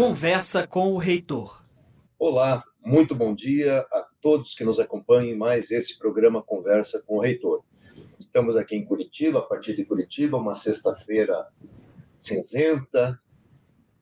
[0.00, 1.62] Conversa com o Reitor.
[2.18, 7.18] Olá, muito bom dia a todos que nos acompanhem em mais esse programa Conversa com
[7.18, 7.62] o Reitor.
[8.18, 11.46] Estamos aqui em Curitiba, a partir de Curitiba, uma sexta-feira
[12.16, 13.20] cinzenta,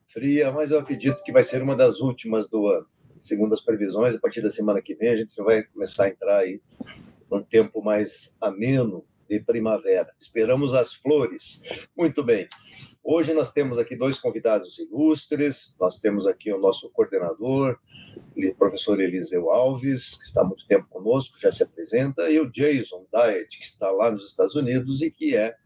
[0.06, 2.86] fria, mas eu acredito que vai ser uma das últimas do ano.
[3.18, 6.38] Segundo as previsões, a partir da semana que vem a gente vai começar a entrar
[6.38, 6.62] aí
[7.28, 10.14] num tempo mais ameno de primavera.
[10.18, 11.64] Esperamos as flores.
[11.96, 12.48] Muito bem.
[13.10, 15.74] Hoje nós temos aqui dois convidados ilustres.
[15.80, 17.78] Nós temos aqui o nosso coordenador,
[18.36, 22.50] o professor Eliseu Alves, que está há muito tempo conosco, já se apresenta, e o
[22.50, 25.56] Jason Diet, que está lá nos Estados Unidos e que é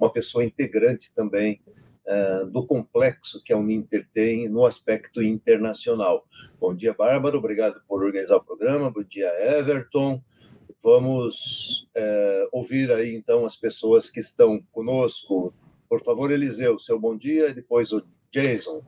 [0.00, 1.62] uma pessoa integrante também
[2.08, 6.26] uh, do complexo que a Uninter tem no aspecto internacional.
[6.58, 8.90] Bom dia, Bárbara, obrigado por organizar o programa.
[8.90, 10.20] Bom dia, Everton.
[10.82, 15.54] Vamos uh, ouvir aí então as pessoas que estão conosco.
[15.90, 18.80] Por favor, Eliseu, seu bom dia, e depois o Jason.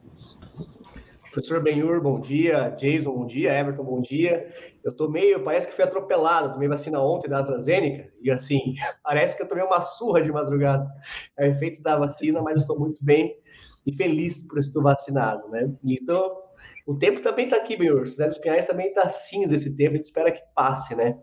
[1.33, 2.69] Professor Benhur, bom dia.
[2.79, 3.53] Jason, bom dia.
[3.59, 4.55] Everton, bom dia.
[4.85, 6.53] Eu tô meio, parece que fui atropelado.
[6.53, 10.89] Tomei vacina ontem da AstraZeneca e assim, parece que eu tomei uma surra de madrugada.
[11.37, 13.37] É o efeito da vacina, mas eu estou muito bem
[13.85, 15.75] e feliz por estar vacinado, né?
[15.83, 16.41] Então,
[16.87, 18.07] o tempo também está aqui, Benhur.
[18.07, 21.19] José dos Pinhais também está cinza esse tempo, a gente espera que passe, né?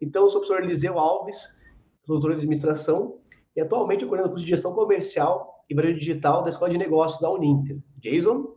[0.00, 1.60] Então, eu sou o professor Eliseu Alves,
[2.06, 3.19] doutor de administração,
[3.54, 6.78] e atualmente eu coordeno o curso de gestão comercial e varejo digital da Escola de
[6.78, 7.78] Negócios da Uninter.
[7.98, 8.54] Jason?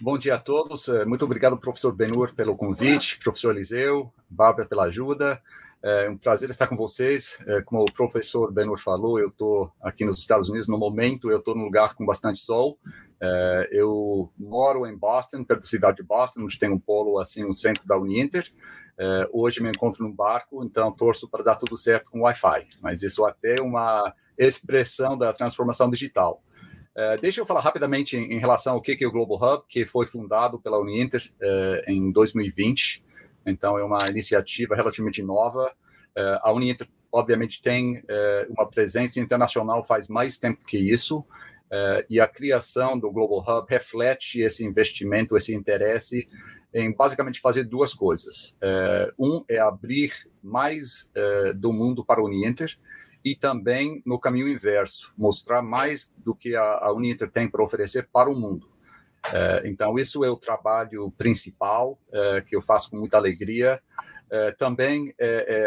[0.00, 0.88] Bom dia a todos.
[0.88, 5.40] Eh, muito obrigado, professor Benur, pelo convite, professor Eliseu, Bárbara pela ajuda.
[5.84, 7.36] É um prazer estar com vocês.
[7.44, 10.68] É, como o professor Benur falou, eu estou aqui nos Estados Unidos.
[10.68, 12.78] No momento, eu estou num lugar com bastante sol.
[13.70, 17.52] Eu moro em Boston, perto da cidade de Boston, onde tem um polo assim no
[17.52, 18.52] centro da Uninter.
[18.98, 22.66] É, hoje me encontro num barco, então torço para dar tudo certo com Wi-Fi.
[22.80, 26.42] Mas isso até é uma expressão da transformação digital.
[26.92, 29.86] Uh, deixa eu falar rapidamente em, em, relação ao que é o Global Hub, que
[29.86, 33.02] foi fundado pela Uninter uh, em 2020.
[33.46, 35.72] Então, é uma iniciativa relativamente nova.
[36.16, 38.02] Uh, a Uninter, obviamente, tem
[38.50, 41.24] uma presença internacional faz mais tempo que isso.
[42.08, 46.26] E a criação do Global Hub reflete esse investimento, esse interesse
[46.74, 48.56] em basicamente fazer duas coisas.
[49.18, 50.12] um é abrir
[50.42, 51.10] mais
[51.56, 52.76] do mundo para a Uninter,
[53.24, 58.08] e também no caminho inverso, mostrar mais do que a, a Uninter tem para oferecer
[58.12, 58.68] para o mundo.
[59.64, 61.98] Então, isso é o trabalho principal
[62.48, 63.80] que eu faço com muita alegria.
[64.58, 65.14] Também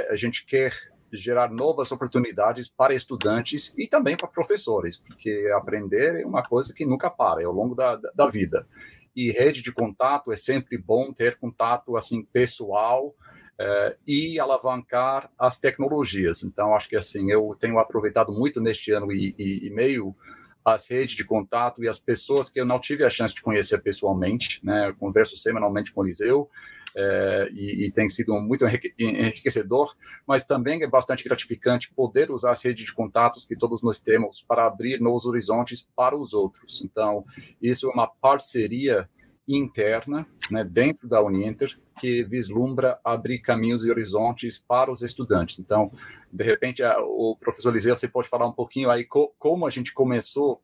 [0.10, 0.74] a gente quer
[1.12, 6.86] gerar novas oportunidades para estudantes e também para professores, porque aprender é uma coisa que
[6.86, 8.68] nunca para, é ao longo da, da vida.
[9.16, 13.16] E rede de contato é sempre bom ter contato assim pessoal,
[13.60, 16.44] uh, e alavancar as tecnologias.
[16.44, 20.16] Então, acho que assim, eu tenho aproveitado muito neste ano e, e, e meio
[20.64, 23.78] as redes de contato e as pessoas que eu não tive a chance de conhecer
[23.84, 24.90] pessoalmente, né?
[24.90, 26.50] Eu converso semanalmente com o Eliseu
[26.96, 28.66] é, e, e, tem sido muito
[28.98, 29.94] enriquecedor,
[30.26, 34.42] mas também é bastante gratificante poder usar as redes de contatos que todos nós temos
[34.42, 36.82] para abrir novos horizontes para os outros.
[36.82, 37.26] Então,
[37.62, 39.10] isso é uma parceria
[39.48, 45.60] interna, né, dentro da Uninter, que vislumbra abrir caminhos e horizontes para os estudantes.
[45.60, 45.92] Então,
[46.32, 49.70] de repente, a, o professor Liseu, você pode falar um pouquinho aí co, como a
[49.70, 50.62] gente começou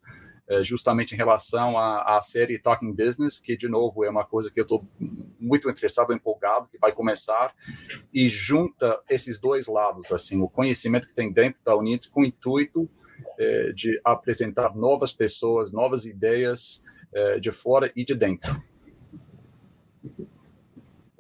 [0.64, 4.60] justamente em relação à, à, série Talking Business, que, de novo, é uma coisa que
[4.60, 4.86] eu estou
[5.40, 7.54] muito interessado, empolgado, que vai começar,
[8.14, 12.26] e junta esses dois lados, assim, o conhecimento que tem dentro da Uninter com o
[12.26, 12.90] intuito
[13.38, 16.82] é, de apresentar novas pessoas, novas ideias,
[17.14, 18.62] é, de fora e de dentro.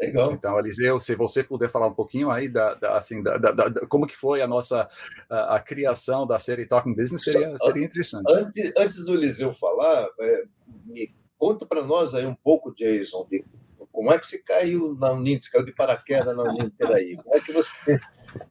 [0.02, 0.32] Legal.
[0.32, 3.86] Então, Eliseu, se você puder falar um pouquinho aí da, da assim, da, da, da,
[3.88, 4.88] como que foi a nossa
[5.30, 8.24] a, a, criação da série Talking Business, seria, seria interessante.
[8.28, 10.44] Antes, antes do Eliseu falar, é,
[10.86, 13.46] me conta para nós aí um pouco, Jason, de
[13.92, 17.16] como é que você caiu na Uninter, caiu de paraquedas na Uninter aí?
[17.18, 18.00] Como é que você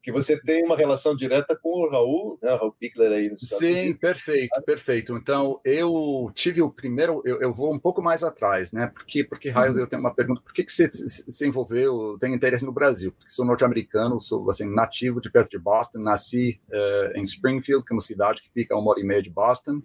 [0.02, 3.34] que você tem uma relação direta com o Raul, né, Raul Pickler aí.
[3.38, 5.16] Sim, perfeito, perfeito.
[5.16, 8.90] Então, eu tive o primeiro, eu, eu vou um pouco mais atrás, né?
[8.93, 9.82] Porque, porque raios, uhum.
[9.82, 13.12] eu tenho uma pergunta, por que, que você se envolveu, tem interesse no Brasil?
[13.12, 17.93] Porque sou norte-americano, sou assim, nativo de perto de Boston, nasci uh, em Springfield, que
[17.93, 19.82] é uma cidade que fica a uma hora e meia de Boston,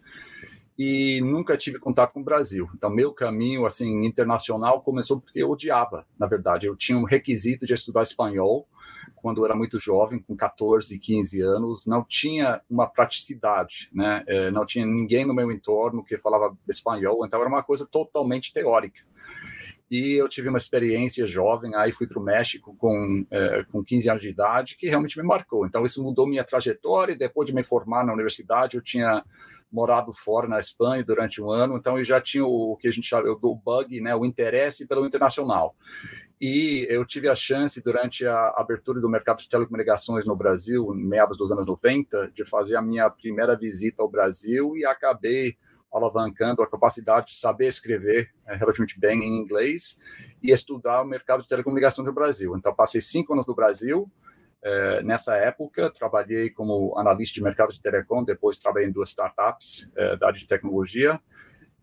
[0.77, 2.69] e nunca tive contato com o Brasil.
[2.75, 6.67] Então, meu caminho assim internacional começou porque eu odiava, na verdade.
[6.67, 8.67] Eu tinha um requisito de estudar espanhol
[9.25, 14.23] quando eu era muito jovem, com 14, 15 anos, não tinha uma praticidade, né?
[14.27, 18.53] É, não tinha ninguém no meu entorno que falava espanhol, então era uma coisa totalmente
[18.53, 19.01] teórica.
[19.89, 24.09] E eu tive uma experiência jovem, aí fui para o México com, é, com 15
[24.09, 25.65] anos de idade, que realmente me marcou.
[25.65, 29.23] Então, isso mudou minha trajetória, depois de me formar na universidade, eu tinha
[29.71, 33.07] morado fora na Espanha durante um ano, então eu já tinha o que a gente
[33.07, 35.75] chama do bug, né, o interesse pelo internacional.
[36.39, 41.03] E eu tive a chance, durante a abertura do mercado de telecomunicações no Brasil, em
[41.03, 45.57] meados dos anos 90, de fazer a minha primeira visita ao Brasil e acabei
[45.95, 49.97] alavancando a capacidade de saber escrever é, relativamente bem em inglês
[50.43, 52.55] e estudar o mercado de telecomunicações no Brasil.
[52.57, 54.11] Então, passei cinco anos no Brasil.
[54.61, 59.89] É, nessa época, trabalhei como analista de mercado de telecom, depois trabalhei em duas startups
[59.95, 61.19] é, da área de tecnologia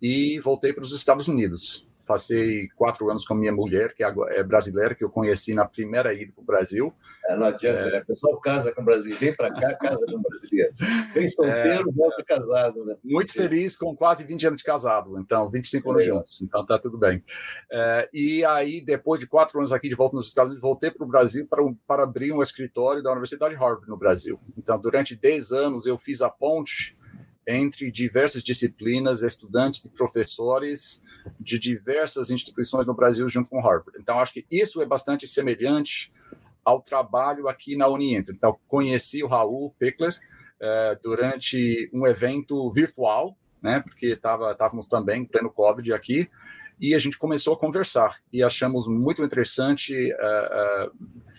[0.01, 4.95] e voltei para os Estados Unidos Passei quatro anos com minha mulher, que é brasileira,
[4.95, 6.93] que eu conheci na primeira ida para o Brasil.
[7.27, 7.91] É, não adianta, é...
[7.93, 8.01] né?
[8.01, 10.75] O pessoal casa com brasileiro, vem para cá, casa com brasileiro.
[11.15, 11.93] Vem solteiro, é...
[11.93, 12.97] volta casado, né?
[13.05, 16.99] Muito feliz com quase 20 anos de casado, então, 25 anos juntos, então tá tudo
[16.99, 17.23] bem.
[17.71, 21.05] É, e aí, depois de quatro anos aqui de volta nos Estados Unidos, voltei para
[21.05, 24.41] o Brasil para, para abrir um escritório da Universidade de Harvard no Brasil.
[24.57, 26.97] Então, durante 10 anos, eu fiz a ponte
[27.47, 31.03] entre diversas disciplinas, estudantes e professores
[31.41, 33.99] de diversas instituições no Brasil junto com Harvard.
[33.99, 36.13] Então, acho que isso é bastante semelhante
[36.65, 38.35] ao trabalho aqui na Unientre.
[38.35, 40.17] Então, conheci o Raul Pickler
[40.61, 46.31] eh, durante um evento virtual, né, porque estávamos também em pleno Covid aqui,
[46.81, 51.32] e a gente começou a conversar e achamos muito interessante uh, uh,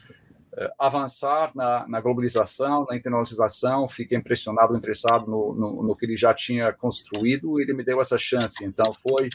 [0.78, 6.34] avançar na, na, globalização, na internacionalização, fiquei impressionado, interessado no, no, no, que ele já
[6.34, 8.64] tinha construído, ele me deu essa chance.
[8.64, 9.30] Então, foi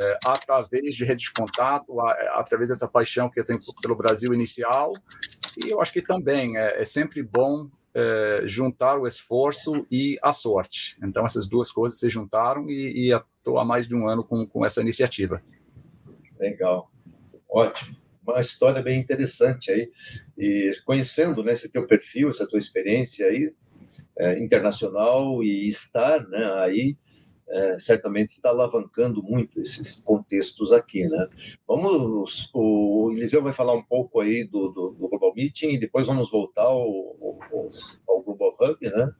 [0.00, 4.32] é, através de rede de contato, a, através dessa paixão que eu tenho pelo Brasil
[4.32, 4.92] inicial,
[5.64, 10.32] e eu acho que também é, é sempre bom é, juntar o esforço e a
[10.32, 10.96] sorte.
[11.02, 14.64] Então, essas duas coisas se juntaram e estou há mais de um ano com, com
[14.64, 15.42] essa iniciativa.
[16.38, 16.90] Legal,
[17.48, 19.90] ótimo uma história bem interessante aí.
[20.36, 23.52] E conhecendo né, esse teu perfil, essa tua experiência aí,
[24.18, 26.96] é, internacional e estar né, aí,
[27.48, 31.28] é, certamente está alavancando muito esses contextos aqui, né?
[31.66, 36.06] Vamos, o Eliseu vai falar um pouco aí do, do, do Global Meeting e depois
[36.06, 36.80] vamos voltar ao,
[37.52, 37.70] ao,
[38.08, 39.10] ao Global Hub, né?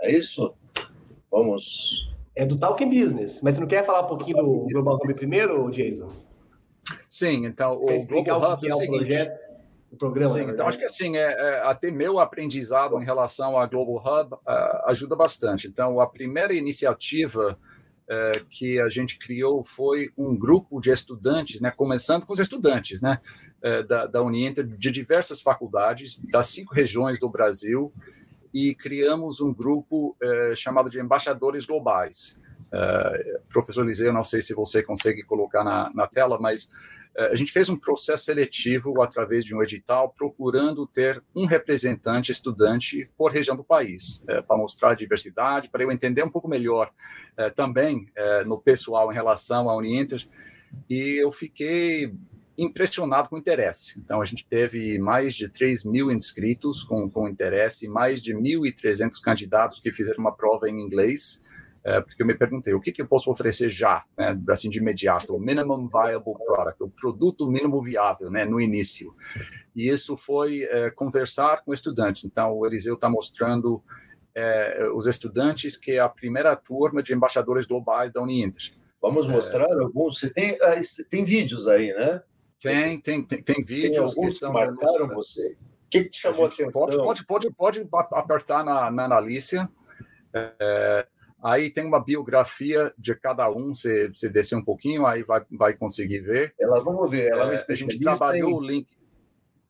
[0.00, 0.54] É isso?
[1.30, 2.08] Vamos...
[2.34, 5.70] É do Talking Business, mas você não quer falar um pouquinho do Global Hub primeiro,
[5.70, 6.29] Jason?
[7.10, 9.40] Sim, então o Global Hub é o seguinte, projeto,
[9.90, 10.32] o programa.
[10.32, 14.34] Sim, então acho que assim, é, é, até meu aprendizado em relação à Global Hub
[14.34, 14.38] uh,
[14.86, 15.66] ajuda bastante.
[15.66, 21.72] Então, a primeira iniciativa uh, que a gente criou foi um grupo de estudantes, né,
[21.72, 23.18] começando com os estudantes, né,
[23.64, 27.90] uh, da, da Uniinter de diversas faculdades das cinco regiões do Brasil
[28.54, 30.16] e criamos um grupo
[30.56, 32.36] chamado de embaixadores globais.
[33.48, 37.52] professor Liseu, não sei se você consegue colocar na, na tela, mas é, a gente
[37.52, 43.56] fez um processo seletivo através de um edital, procurando ter um representante estudante por região
[43.56, 46.92] do país, é, para mostrar a diversidade, para eu entender um pouco melhor
[47.36, 50.26] é, também é, no pessoal em relação à Uninter.
[50.88, 52.14] E eu fiquei
[52.56, 53.94] impressionado com o interesse.
[53.98, 59.12] Então, a gente teve mais de 3 mil inscritos com, com interesse, mais de 1.300
[59.22, 61.40] candidatos que fizeram uma prova em inglês
[61.82, 64.78] é, porque eu me perguntei o que, que eu posso oferecer já, né, assim de
[64.78, 69.14] imediato, o minimum viable product, o produto mínimo viável, né, no início.
[69.74, 72.24] E isso foi é, conversar com estudantes.
[72.24, 73.82] Então, o Eliseu está mostrando
[74.34, 78.70] é, os estudantes que é a primeira turma de embaixadores globais da Uninter.
[79.00, 79.28] Vamos é.
[79.28, 80.20] mostrar alguns.
[80.20, 82.22] Você tem, ah, tem vídeos aí, né?
[82.60, 84.52] Tem, tem, tem, tem vídeos tem que estão.
[84.52, 85.52] Que marcaram você.
[85.52, 86.72] O que, que te chamou a, a atenção?
[86.72, 89.68] Pode, pode, pode, pode apertar na, na Analícia.
[90.34, 91.06] É,
[91.42, 95.74] Aí tem uma biografia de cada um, você, você descer um pouquinho, aí vai, vai
[95.74, 96.54] conseguir ver.
[96.60, 98.94] Ela, vamos ver, ela é, é a gente trabalhou o link.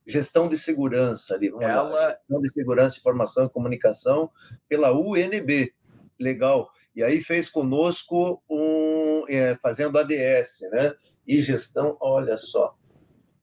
[0.05, 1.83] Gestão de segurança ali, vamos ela...
[1.83, 2.09] lá.
[2.11, 4.31] Gestão de segurança, informação e comunicação
[4.69, 5.73] pela UNB.
[6.19, 6.69] Legal.
[6.95, 10.95] E aí fez conosco um é, fazendo ADS, né?
[11.25, 12.75] E gestão, olha só.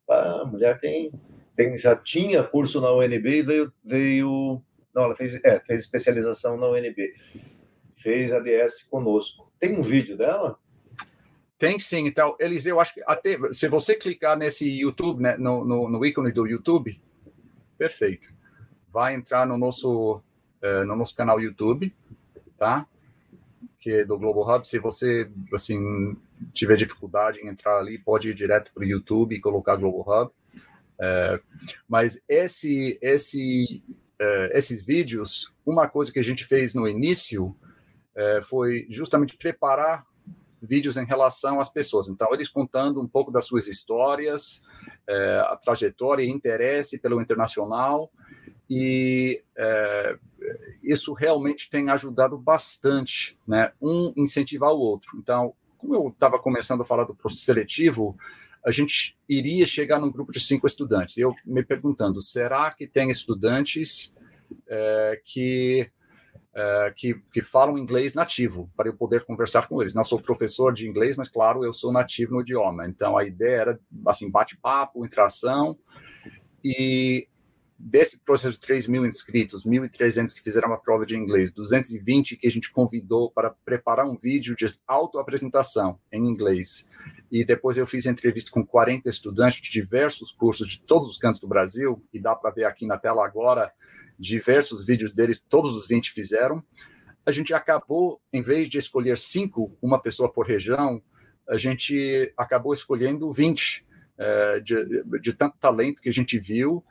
[0.09, 1.13] A mulher tem,
[1.55, 4.61] tem já tinha curso na UNB e veio veio
[4.93, 7.13] não, ela fez, é, fez especialização na UNB
[7.97, 9.51] fez ADS conosco.
[9.59, 10.57] Tem um vídeo dela?
[11.57, 12.05] Tem sim.
[12.05, 16.31] Então, Eliseu, acho que até se você clicar nesse YouTube, né, no, no, no, ícone
[16.31, 17.01] do YouTube,
[17.77, 18.31] perfeito.
[18.93, 20.21] Vai entrar no nosso,
[20.63, 21.93] uh, no nosso canal YouTube,
[22.57, 22.87] tá?
[23.79, 24.67] Que é do Global Hub.
[24.67, 26.15] Se você, assim,
[26.53, 30.31] tiver dificuldade em entrar ali, pode ir direto para o YouTube e colocar Global Hub.
[30.99, 31.43] Uh,
[31.87, 33.83] mas esse, esse,
[34.21, 37.55] uh, esses vídeos, uma coisa que a gente fez no início
[38.17, 40.03] é, foi justamente preparar
[40.59, 42.09] vídeos em relação às pessoas.
[42.09, 44.61] Então, eles contando um pouco das suas histórias,
[45.07, 48.11] é, a trajetória e interesse pelo internacional,
[48.67, 50.17] e é,
[50.83, 53.71] isso realmente tem ajudado bastante, né?
[53.79, 55.11] Um incentivar o outro.
[55.17, 58.17] Então, como eu estava começando a falar do processo seletivo,
[58.65, 61.17] a gente iria chegar num grupo de cinco estudantes.
[61.17, 64.11] Eu me perguntando, será que tem estudantes
[64.67, 65.89] é, que
[66.57, 69.93] é, que, que, falam inglês nativo, para eu poder conversar com eles.
[69.93, 72.87] Não sou professor de inglês, mas, claro, eu sou nativo no idioma.
[72.87, 75.77] Então, a ideia era, assim, bate-papo, interação.
[76.65, 77.27] E
[77.77, 82.47] desse processo de 3 mil inscritos, 1.300 que fizeram a prova de inglês, 220 que
[82.47, 86.87] a gente convidou para preparar um vídeo de autoapresentação em inglês.
[87.31, 91.39] E depois eu fiz entrevista com 40 estudantes de diversos cursos de todos os cantos
[91.39, 93.71] do Brasil, e dá para ver aqui na tela agora
[94.17, 96.63] diversos vídeos deles, todos os 20 fizeram.
[97.25, 101.01] A gente acabou, em vez de escolher cinco, uma pessoa por região,
[101.47, 103.85] a gente acabou escolhendo 20
[104.17, 106.83] é, de, de tanto talento que a gente viu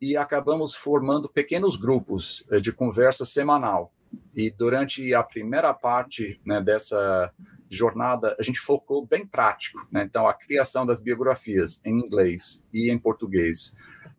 [0.00, 3.92] e acabamos formando pequenos grupos é, de conversa semanal.
[4.34, 7.32] E durante a primeira parte né, dessa
[7.68, 9.86] jornada, a gente focou bem prático.
[9.90, 10.04] Né?
[10.04, 13.74] Então, a criação das biografias em inglês e em português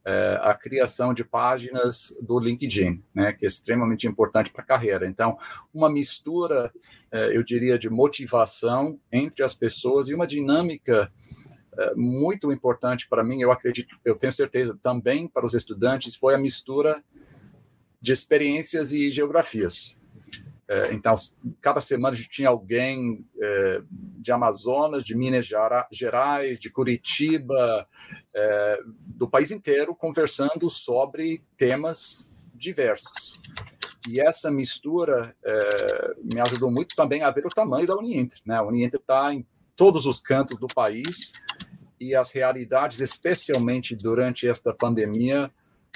[0.07, 5.05] é, a criação de páginas do LinkedIn, né, que é extremamente importante para a carreira.
[5.05, 5.37] Então,
[5.73, 6.71] uma mistura,
[7.11, 11.11] é, eu diria, de motivação entre as pessoas e uma dinâmica
[11.77, 16.33] é, muito importante para mim, eu acredito, eu tenho certeza também para os estudantes, foi
[16.33, 17.03] a mistura
[17.99, 19.93] de experiências e geografias.
[20.69, 21.15] É, então,
[21.61, 25.49] cada semana a gente tinha alguém é, de Amazonas, de Minas
[25.91, 27.87] Gerais, de Curitiba,
[28.35, 33.39] é, do país inteiro, conversando sobre temas diversos.
[34.09, 35.35] E essa mistura
[36.33, 38.39] me ajudou muito também a ver o tamanho da Uniinter.
[38.45, 38.55] Né?
[38.55, 39.45] A Uniinter está em
[39.75, 41.33] todos os cantos do país
[41.99, 45.51] e as realidades, especialmente durante esta pandemia,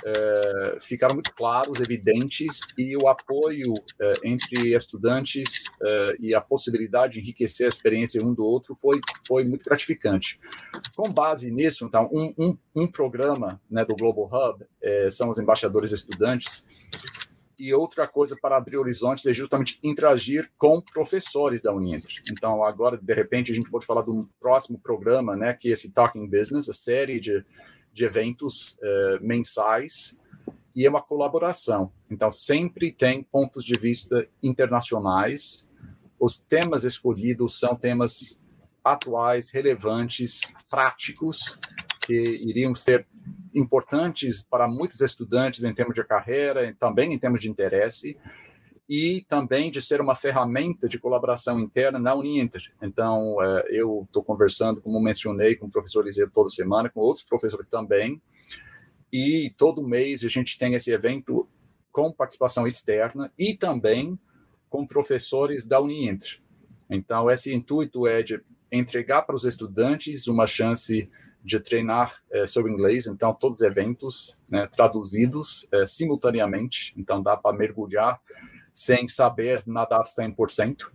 [0.05, 7.13] é, ficaram muito claros, evidentes, e o apoio é, entre estudantes é, e a possibilidade
[7.13, 10.39] de enriquecer a experiência um do outro foi, foi muito gratificante.
[10.95, 14.65] Com base nisso, então, um, um, um programa né, do Global Hub
[15.11, 16.65] são os embaixadores estudantes,
[17.61, 22.11] e outra coisa para abrir horizontes é justamente interagir com professores da Uninter.
[22.31, 25.91] Então, agora, de repente, a gente pode falar um próximo programa, né, que é esse
[25.91, 27.45] Talking Business, a série de
[27.93, 30.15] de eventos uh, mensais
[30.75, 31.91] e é uma colaboração.
[32.09, 35.67] Então, sempre tem pontos de vista internacionais.
[36.19, 38.39] Os temas escolhidos são temas
[38.83, 41.57] atuais, relevantes, práticos,
[42.05, 42.13] que
[42.47, 43.05] iriam ser
[43.53, 48.17] importantes para muitos estudantes em termos de carreira, também em termos de interesse
[48.93, 52.61] e também de ser uma ferramenta de colaboração interna na Uninter.
[52.81, 57.23] Então, é, eu estou conversando, como mencionei, com o professor Eliseu toda semana, com outros
[57.23, 58.21] professores também,
[59.09, 61.47] e todo mês a gente tem esse evento
[61.89, 64.19] com participação externa e também
[64.69, 66.41] com professores da Uninter.
[66.89, 71.09] Então, esse intuito é de entregar para os estudantes uma chance
[71.41, 77.37] de treinar é, sobre inglês, então todos os eventos né, traduzidos é, simultaneamente, então dá
[77.37, 78.19] para mergulhar
[78.73, 80.89] sem saber nadar 100%.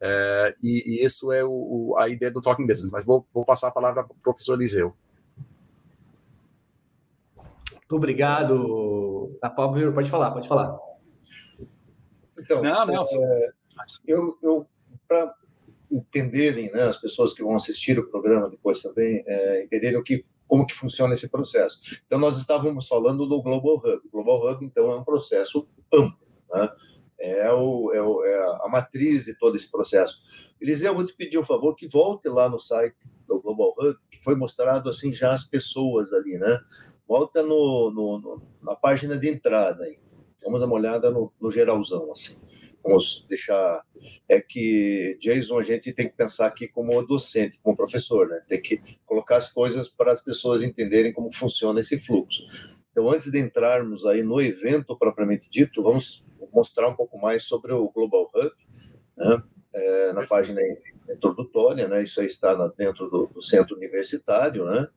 [0.00, 2.90] É, e, e, isso é o, a ideia do Talking Business.
[2.90, 4.94] Mas vou, vou passar a palavra para o professor Eliseu.
[7.90, 9.36] Muito obrigado.
[9.42, 10.78] A Pablo, pode falar, pode falar.
[12.38, 13.50] Então, não, não, é,
[14.06, 14.66] eu, eu
[15.06, 15.34] para
[15.90, 20.20] entenderem, né, as pessoas que vão assistir o programa depois também, é, entenderem o que,
[20.46, 21.80] como que funciona esse processo.
[22.06, 24.00] Então, nós estávamos falando do Global Hub.
[24.06, 26.16] O Global Hub, então, é um processo amplo,
[26.52, 26.70] né?
[27.20, 30.18] É, o, é, o, é, a matriz de todo esse processo.
[30.60, 33.96] Eliseu, eu vou te pedir um favor que volte lá no site do Global Hub,
[34.10, 36.60] que foi mostrado assim já as pessoas ali, né?
[37.06, 39.98] Volta no, no, no na página de entrada aí.
[40.42, 42.40] Vamos dar uma olhada no, no geralzão, assim.
[42.82, 43.82] Vamos deixar.
[44.28, 48.42] É que, Jason, a gente tem que pensar aqui como docente, como professor, né?
[48.48, 52.42] Tem que colocar as coisas para as pessoas entenderem como funciona esse fluxo.
[52.90, 57.72] Então, antes de entrarmos aí no evento propriamente dito, vamos mostrar um pouco mais sobre
[57.72, 58.52] o Global Hub,
[59.16, 59.42] né?
[59.72, 60.60] é, na página
[61.08, 62.02] introdutória, né?
[62.02, 64.88] Isso aí está dentro do, do centro universitário, né?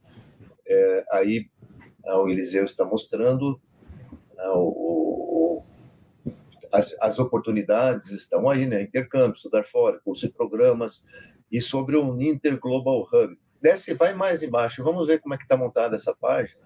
[0.65, 1.47] É, aí
[2.05, 3.59] o Eliseu está mostrando
[4.35, 5.63] né, o,
[6.25, 6.33] o,
[6.71, 8.81] as, as, oportunidades estão aí, né?
[8.81, 11.05] Intercâmbio, estudar fora, curso e programas,
[11.51, 13.37] e sobre o Inter Global Hub.
[13.61, 16.61] Desce, vai mais embaixo, vamos ver como é que está montada essa página.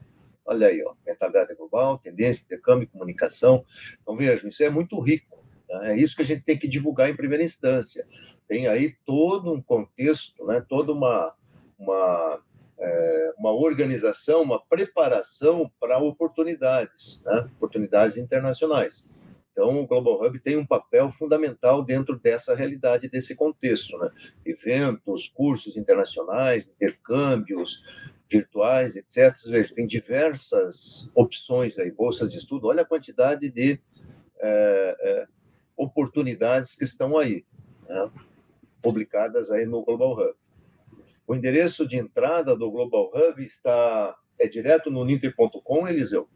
[0.47, 3.65] Olha aí, ó, mentalidade global, tendência, intercâmbio, comunicação.
[4.01, 5.43] Então, vejam, isso é muito rico.
[5.69, 5.91] Né?
[5.91, 8.07] É isso que a gente tem que divulgar em primeira instância.
[8.47, 10.65] Tem aí todo um contexto, né?
[10.69, 11.35] toda uma,
[11.77, 12.41] uma,
[12.79, 17.49] é, uma organização, uma preparação para oportunidades, né?
[17.57, 19.11] oportunidades internacionais.
[19.51, 23.97] Então, o Global Hub tem um papel fundamental dentro dessa realidade, desse contexto.
[23.97, 24.11] Né?
[24.45, 27.81] Eventos, cursos internacionais, intercâmbios
[28.29, 29.35] virtuais, etc.
[29.47, 32.67] Veja, tem diversas opções aí, bolsas de estudo.
[32.67, 33.79] Olha a quantidade de
[34.39, 35.27] é, é,
[35.75, 37.43] oportunidades que estão aí,
[37.87, 38.11] né?
[38.81, 40.35] publicadas aí no Global Hub.
[41.25, 46.29] O endereço de entrada do Global Hub está é direto no ninter.com, Eliseu?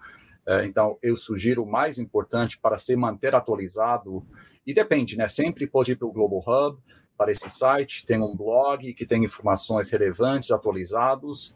[0.46, 4.26] é, então, eu sugiro o mais importante para se manter atualizado,
[4.66, 5.28] e depende, né?
[5.28, 6.78] Sempre pode ir para o Global Hub,
[7.20, 11.54] para esse site, tem um blog que tem informações relevantes, atualizados,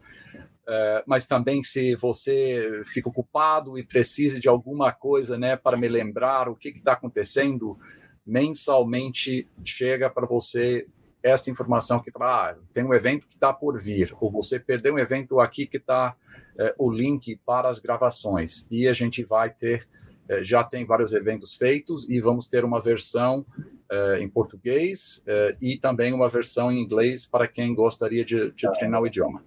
[0.68, 5.88] é, mas também se você fica ocupado e precisa de alguma coisa, né, para me
[5.88, 7.78] lembrar o que está acontecendo,
[8.26, 10.86] mensalmente chega para você
[11.22, 14.96] essa informação que fala, ah, tem um evento que está por vir, ou você perdeu
[14.96, 16.14] um evento aqui que está
[16.58, 18.66] é, o link para as gravações.
[18.70, 19.88] E a gente vai ter,
[20.28, 23.46] é, já tem vários eventos feitos e vamos ter uma versão
[23.90, 25.22] é, em português
[25.60, 29.44] e também uma versão em inglês para quem gostaria de, de treinar o idioma.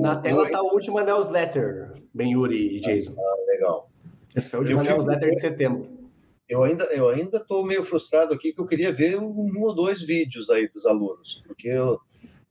[0.00, 3.14] Na tela está a última newsletter, Ben Yuri e Jason.
[3.18, 3.90] Ah, legal.
[4.34, 5.96] Essa foi a última newsletter de setembro
[6.48, 10.00] eu ainda eu ainda estou meio frustrado aqui que eu queria ver um ou dois
[10.00, 12.00] vídeos aí dos alunos, porque eu,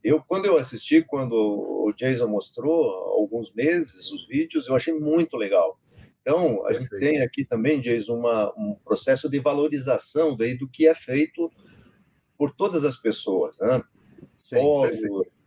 [0.03, 4.93] eu quando eu assisti quando o Jason mostrou há alguns meses os vídeos eu achei
[4.93, 5.79] muito legal.
[6.25, 10.87] Então a gente tem aqui também Jason uma, um processo de valorização daí do que
[10.87, 11.51] é feito
[12.35, 13.83] por todas as pessoas, né?
[14.35, 14.57] Sim,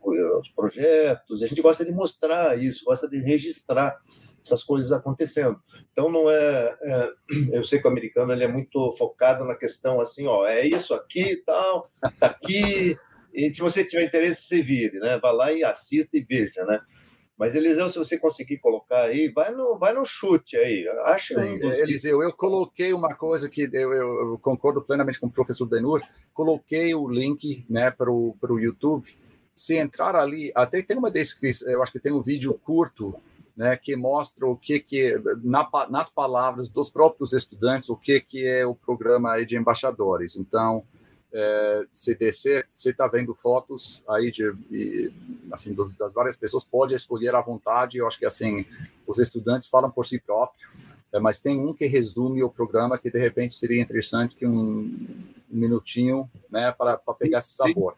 [0.01, 4.01] os projetos, a gente gosta de mostrar isso, gosta de registrar
[4.45, 5.61] essas coisas acontecendo.
[5.91, 7.12] Então não é, é,
[7.53, 10.95] eu sei que o americano ele é muito focado na questão assim, ó, é isso
[10.95, 12.97] aqui, tal, tá aqui.
[13.35, 15.19] E se você tiver interesse, você vire, né?
[15.19, 16.81] Vá lá e assista e veja, né?
[17.38, 20.88] Mas, Eliseu, se você conseguir colocar aí, vai no, vai no chute aí.
[21.05, 21.72] Acha Sim, um.
[21.72, 26.03] Eliseu, eu coloquei uma coisa que eu, eu, concordo plenamente com o professor Benur,
[26.35, 29.07] coloquei o link né, para o YouTube.
[29.55, 33.14] Se entrar ali, até tem uma descrição, eu acho que tem um vídeo curto
[33.57, 38.46] né, que mostra o que que na, nas palavras dos próprios estudantes o que que
[38.46, 40.37] é o programa de embaixadores.
[40.37, 40.85] Então,
[41.33, 44.51] é, se descer, você está vendo fotos aí de
[45.53, 47.99] assim dos, das várias pessoas, pode escolher à vontade.
[47.99, 48.64] Eu acho que assim
[49.07, 50.67] os estudantes falam por si próprios,
[51.12, 54.81] é, mas tem um que resume o programa que de repente seria interessante que um,
[55.51, 57.95] um minutinho, né, para, para pegar esse sabor.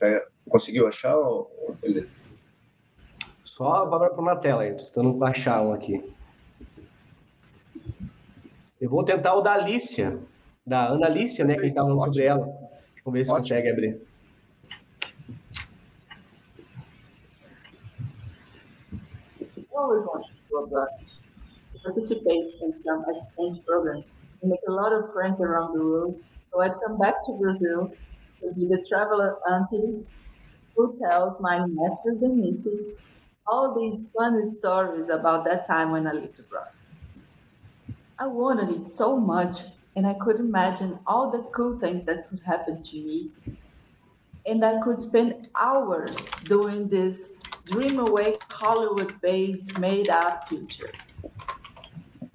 [0.00, 1.16] É, conseguiu achar?
[1.82, 2.08] Ele...
[3.44, 6.04] Só vai para na tela aí, estou tentando baixar um aqui.
[8.80, 10.18] Eu vou tentar o da Alicia,
[10.66, 12.46] da Ana Alicia, né, que a gente estava falando sobre ela.
[13.04, 13.48] Vamos ver se Ótimo.
[13.48, 14.06] consegue abrir.
[19.76, 20.88] always wanted to go abroad,
[21.72, 24.02] to participate in some exchange program,
[24.42, 26.18] and make a lot of friends around the world.
[26.52, 27.92] So I'd come back to Brazil
[28.40, 30.04] to be the traveler auntie
[30.74, 32.96] who tells my nephews and nieces
[33.46, 36.68] all these funny stories about that time when I lived abroad.
[38.18, 39.58] I wanted it so much,
[39.94, 43.30] and I could imagine all the cool things that could happen to me.
[44.46, 47.34] And I could spend hours doing this
[47.66, 50.92] dream awake Hollywood based made up future.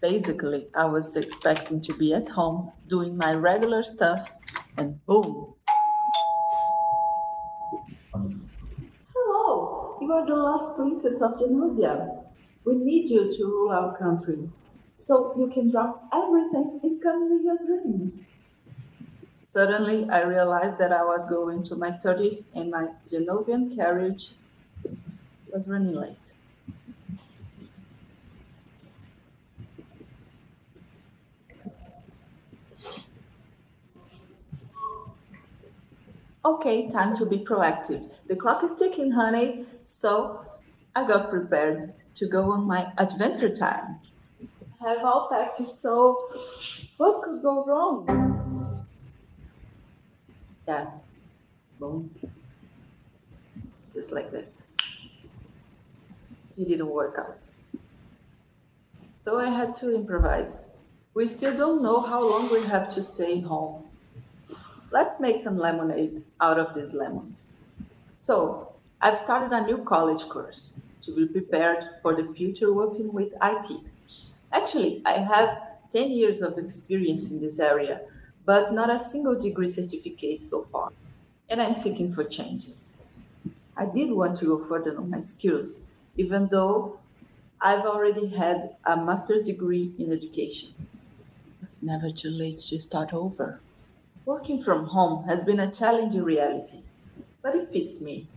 [0.01, 4.31] Basically, I was expecting to be at home doing my regular stuff,
[4.77, 5.55] and boom.
[9.15, 12.23] Hello, you are the last princess of Genovia.
[12.65, 14.47] We need you to rule our country
[15.01, 18.25] so you can drop everything and come with your dream.
[19.41, 24.31] Suddenly, I realized that I was going to my 30s and my Genovian carriage
[25.51, 26.33] was running late.
[36.43, 38.09] Okay, time to be proactive.
[38.27, 39.65] The clock is ticking, honey.
[39.83, 40.45] So
[40.95, 43.99] I got prepared to go on my adventure time.
[44.81, 46.27] Have all packed, so
[46.97, 48.87] what could go wrong?
[50.67, 50.87] Yeah,
[51.79, 52.09] boom.
[53.93, 54.51] Just like that.
[56.57, 57.37] It didn't work out.
[59.17, 60.71] So I had to improvise.
[61.13, 63.83] We still don't know how long we have to stay home.
[64.89, 67.53] Let's make some lemonade out of these lemons.
[68.17, 70.73] So I've started a new college course
[71.05, 73.90] to be prepared for the future working with IT.
[74.53, 75.61] Actually, I have
[75.93, 78.01] 10 years of experience in this area,
[78.45, 80.91] but not a single degree certificate so far,
[81.49, 82.95] and I'm seeking for changes.
[83.77, 85.85] I did want to go further on my skills,
[86.17, 86.99] even though
[87.61, 90.73] I've already had a master's degree in education.
[91.61, 93.59] It's never too late to start over.
[94.25, 96.83] Working from home has been a challenging reality,
[97.41, 98.27] but it fits me.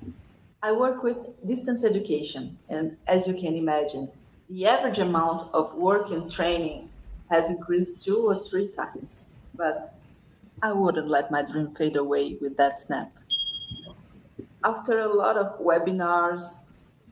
[0.62, 4.08] I work with distance education, and as you can imagine,
[4.50, 6.88] the average amount of work and training
[7.30, 9.28] has increased two or three times.
[9.54, 9.94] But
[10.62, 13.12] I wouldn't let my dream fade away with that snap.
[14.62, 16.60] After a lot of webinars,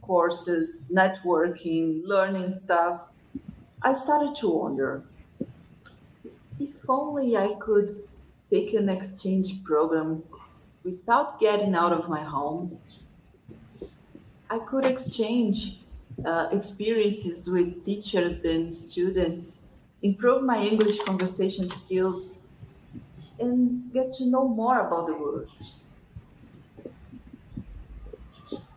[0.01, 3.09] courses, networking, learning stuff,
[3.83, 5.03] I started to wonder
[6.61, 8.09] if only I could
[8.51, 10.23] take an exchange program
[10.85, 12.79] without getting out of my home.
[14.51, 15.82] I could exchange
[16.25, 19.67] uh, experiences with teachers and students,
[20.03, 22.47] improve my English conversation skills,
[23.39, 25.49] and get to know more about the world.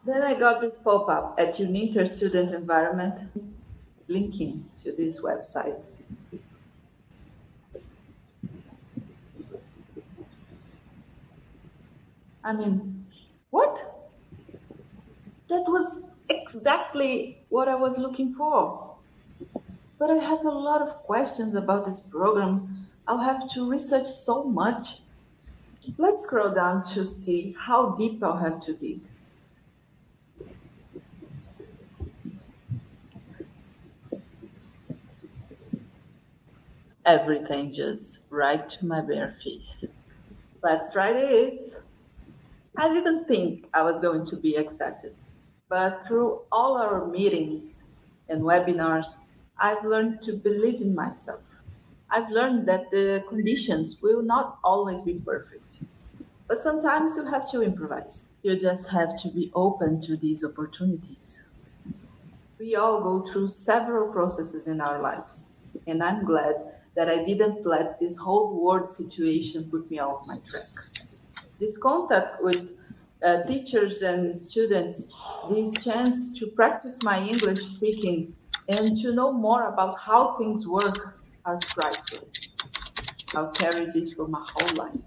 [0.06, 3.20] Then I got this pop up at Uninter Student Environment
[4.08, 5.84] linking to this website.
[12.44, 13.06] I mean,
[13.50, 13.82] what?
[15.50, 16.05] That was
[16.56, 18.96] exactly what I was looking for.
[19.98, 22.88] But I have a lot of questions about this program.
[23.08, 25.00] I'll have to research so much.
[25.98, 29.00] Let's scroll down to see how deep I'll have to dig.
[37.06, 39.86] Everything just right to my bare face.
[40.64, 41.80] Let's try this.
[42.76, 45.16] I didn't think I was going to be accepted,
[45.70, 47.84] but through all our meetings
[48.30, 49.20] and webinars,
[49.58, 51.42] I've learned to believe in myself.
[52.10, 55.80] I've learned that the conditions will not always be perfect,
[56.48, 58.26] but sometimes you have to improvise.
[58.44, 61.44] You just have to be open to these opportunities.
[62.60, 65.54] We all go through several processes in our lives,
[65.88, 66.56] and I'm glad
[66.96, 70.68] that I didn't let this whole world situation put me off my track
[71.60, 72.78] this contact with
[73.24, 75.14] uh, teachers and students,
[75.50, 78.36] this chance to practice my English speaking
[78.68, 82.56] and to know more about how things work are priceless.
[83.36, 85.00] I'll carry this for my whole life.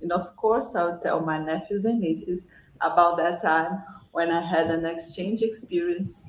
[0.00, 2.42] And of course, I'll tell my nephews and nieces
[2.80, 6.24] about that time when I had an exchange experience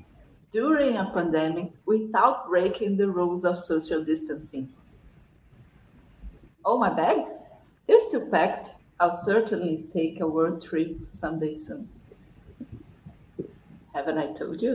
[0.52, 4.72] during a pandemic without breaking the rules of social distancing.
[6.64, 7.42] Oh, my bags?
[7.86, 8.70] They're still packed.
[8.98, 11.88] I'll certainly take a world trip someday soon.
[13.92, 14.74] Haven't I told you?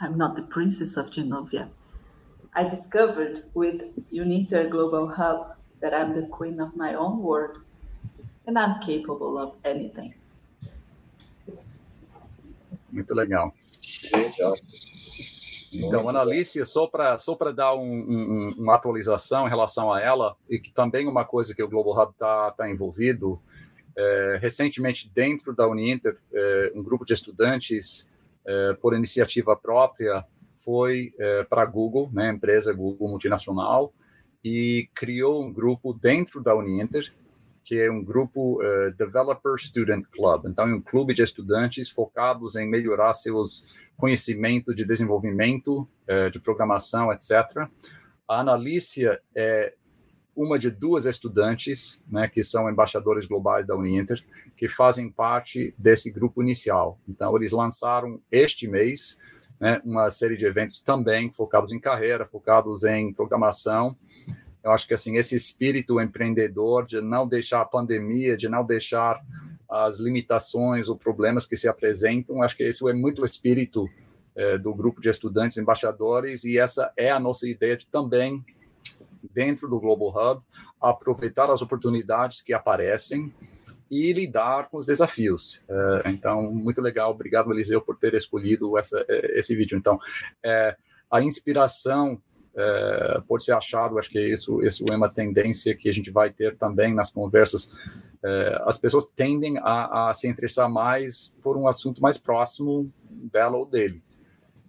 [0.00, 1.68] I'm not the princess of Genovia.
[2.54, 7.58] I discovered with Uniter Global Hub that I'm the queen of my own world
[8.46, 10.14] and I'm capable of anything.
[12.90, 13.54] Muito legal.
[14.12, 14.56] Legal.
[15.72, 20.58] Então, Analícia, só para só dar um, um, uma atualização em relação a ela, e
[20.58, 23.40] que também uma coisa que o Global Hub está tá envolvido,
[23.96, 28.08] é, recentemente, dentro da Uninter, é, um grupo de estudantes,
[28.44, 30.24] é, por iniciativa própria,
[30.56, 33.92] foi é, para a Google, né, empresa Google multinacional,
[34.44, 37.12] e criou um grupo dentro da Uninter,
[37.64, 40.46] que é um grupo uh, Developer Student Club.
[40.46, 46.40] Então, é um clube de estudantes focados em melhorar seus conhecimentos de desenvolvimento, uh, de
[46.40, 47.30] programação, etc.
[48.28, 49.74] A Analícia é
[50.34, 54.24] uma de duas estudantes, né, que são embaixadores globais da Uninter,
[54.56, 56.98] que fazem parte desse grupo inicial.
[57.06, 59.16] Então, eles lançaram este mês
[59.62, 63.96] né, uma série de eventos também focados em carreira, focados em programação,
[64.62, 69.20] eu acho que assim esse espírito empreendedor de não deixar a pandemia, de não deixar
[69.68, 73.88] as limitações ou problemas que se apresentam, acho que isso é muito o espírito
[74.34, 78.44] é, do grupo de estudantes embaixadores e essa é a nossa ideia de também
[79.32, 80.42] dentro do Global Hub
[80.80, 83.32] aproveitar as oportunidades que aparecem
[83.90, 85.62] e lidar com os desafios.
[85.68, 87.10] É, então, muito legal.
[87.10, 89.76] Obrigado, Eliseu, por ter escolhido essa, é, esse vídeo.
[89.76, 89.98] Então,
[91.10, 92.20] a inspiração
[92.54, 96.30] é, pode ser achado, acho que isso, isso é uma tendência que a gente vai
[96.30, 97.68] ter também nas conversas.
[98.22, 103.56] É, as pessoas tendem a, a, se interessar mais por um assunto mais próximo dela
[103.56, 104.02] ou dele.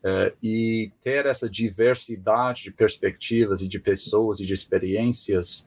[0.05, 5.65] É, e ter essa diversidade de perspectivas e de pessoas e de experiências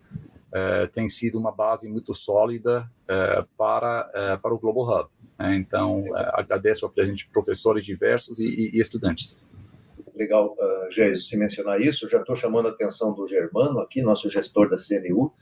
[0.53, 5.11] é, tem sido uma base muito sólida é, para, é, para o Global Hub.
[5.39, 5.57] Né?
[5.57, 6.03] Então,
[6.33, 9.37] agradeço a presença de professores diversos e, e, e estudantes
[10.17, 12.09] legal, uh, você mencionar isso.
[12.09, 15.33] Já estou chamando a atenção do Germano aqui, nosso gestor da CNU,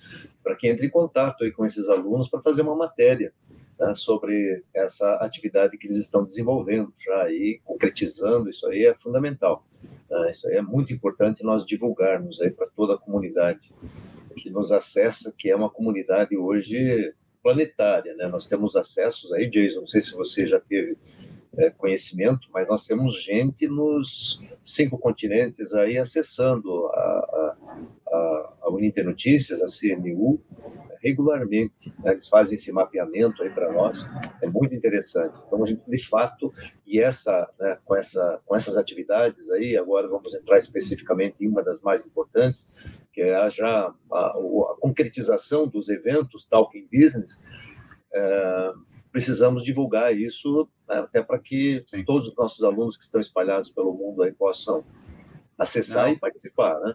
[0.43, 3.33] para que entre em contato aí com esses alunos para fazer uma matéria
[3.79, 8.51] né, sobre essa atividade que eles estão desenvolvendo já aí, concretizando.
[8.51, 9.65] Isso aí é fundamental.
[10.11, 13.73] Né, isso aí é muito importante nós divulgarmos aí para toda a comunidade
[14.37, 18.27] que nos acessa, que é uma comunidade hoje planetária, né?
[18.27, 20.97] Nós temos acessos aí, Jason, não sei se você já teve
[21.59, 27.57] é, conhecimento, mas nós temos gente nos cinco continentes aí acessando a,
[28.09, 30.41] a, a Uninter Notícias, a CNU,
[31.05, 31.93] regularmente.
[32.03, 32.13] Né?
[32.13, 34.09] Eles fazem esse mapeamento aí para nós,
[34.41, 35.39] é muito interessante.
[35.47, 36.53] Então, a gente, de fato,
[36.87, 41.63] e essa, né, com, essa, com essas atividades aí, agora vamos entrar especificamente em uma
[41.63, 42.73] das mais importantes,
[43.13, 47.45] que é já a, a concretização dos eventos Talking Business,
[48.13, 48.73] é,
[49.13, 52.05] precisamos divulgar isso né, até para que Sim.
[52.05, 54.85] todos os nossos alunos que estão espalhados pelo mundo aí possam
[55.59, 56.13] acessar Não.
[56.13, 56.95] e participar, né?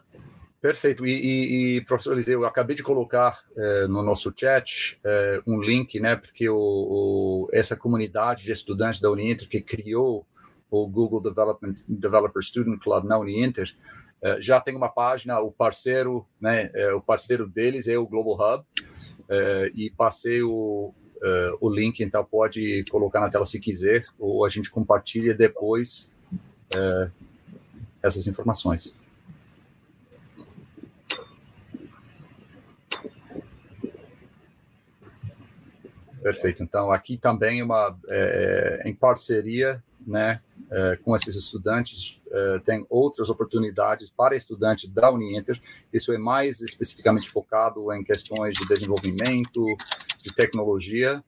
[0.62, 1.06] Perfeito.
[1.06, 5.62] E, e, e, professor Eliseu, eu acabei de colocar é, no nosso chat é, um
[5.62, 6.18] link, né?
[6.18, 10.28] Porque o, o, essa comunidade de estudantes da Uninter que criou
[10.70, 13.74] o Google Development Developer Student Club na Uninter
[14.22, 15.40] é, já tem uma página.
[15.40, 16.70] O parceiro, né?
[16.94, 18.66] o parceiro deles é o Global Hub
[19.76, 24.50] e passei o, uh, o link, então pode colocar na tela se quiser, ou a
[24.50, 26.10] gente compartilha depois
[26.76, 27.12] uh,
[28.02, 28.94] essas informações.
[36.22, 36.62] Perfeito.
[36.62, 43.30] Então, aqui também uma é, em parceria, né, é, com esses estudantes, é, tem outras
[43.30, 45.60] oportunidades para estudantes da Uninter.
[45.92, 49.66] Isso é mais especificamente focado em questões de desenvolvimento,
[50.22, 51.24] de tecnologia,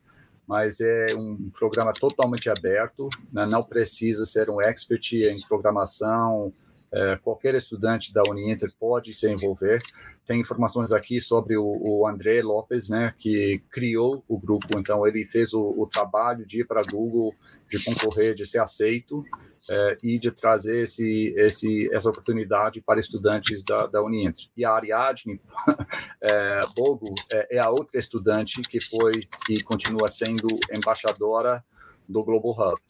[0.48, 3.46] mas é um programa totalmente aberto, né?
[3.46, 6.52] não precisa ser um expert em programação,
[6.94, 9.80] é, qualquer estudante da Uninter pode se envolver.
[10.26, 15.26] Tem informações aqui sobre o, o André Lopes, né, que criou o grupo, então ele
[15.26, 17.34] fez o, o trabalho de ir para Google,
[17.70, 19.24] de concorrer, de ser aceito,
[19.70, 24.50] é, e de trazer esse, esse, essa oportunidade para estudantes da, da Unientre.
[24.58, 25.40] E a Ariadne
[26.22, 29.12] é, Bogo é, é, a outra estudante que foi
[29.50, 31.64] e continua sendo embaixadora
[32.08, 32.82] do Global Hub.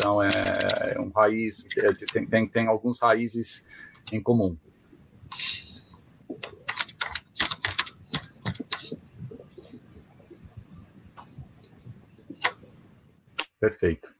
[0.00, 0.28] Então, é,
[0.94, 3.64] é um raiz, é, tem, tem, tem alguns raízes
[4.12, 4.56] em comum.
[13.58, 14.14] Perfeito.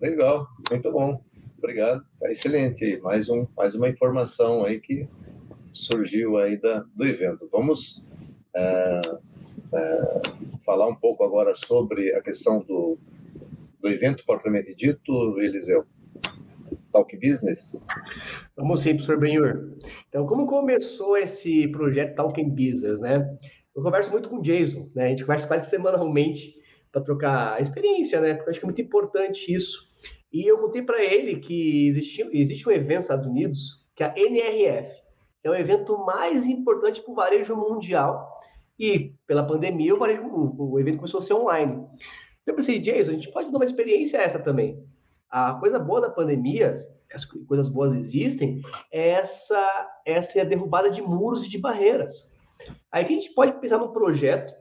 [0.00, 1.22] Legal, muito bom.
[1.58, 2.02] Obrigado.
[2.18, 2.98] Tá excelente.
[3.02, 5.06] Mais, um, mais uma informação aí que
[5.70, 7.46] surgiu aí da, do evento.
[7.52, 8.02] Vamos
[8.56, 9.00] é,
[9.74, 10.20] é,
[10.64, 12.98] falar um pouco agora sobre a questão do,
[13.80, 15.84] do evento propriamente dito, Eliseu.
[16.92, 17.80] Talk Business?
[18.56, 19.76] Vamos sim, professor Benhur.
[20.08, 23.24] Então, como começou esse projeto Talking Business, né?
[23.74, 25.06] Eu converso muito com o Jason, né?
[25.06, 26.54] A gente conversa quase semanalmente
[26.90, 28.34] para trocar experiência, né?
[28.34, 29.88] Porque eu acho que é muito importante isso.
[30.32, 34.06] E eu contei para ele que existe, existe um evento nos Estados Unidos, que é
[34.06, 35.02] a NRF,
[35.40, 38.28] que é o evento mais importante para o varejo mundial.
[38.78, 41.84] E pela pandemia, o, varejo, o evento começou a ser online.
[42.46, 44.82] Eu pensei, Jason, a gente pode dar uma experiência essa também.
[45.28, 46.74] A coisa boa da pandemia,
[47.12, 52.32] as coisas boas existem, é essa, essa é a derrubada de muros e de barreiras.
[52.90, 54.52] Aí que a gente pode pensar num projeto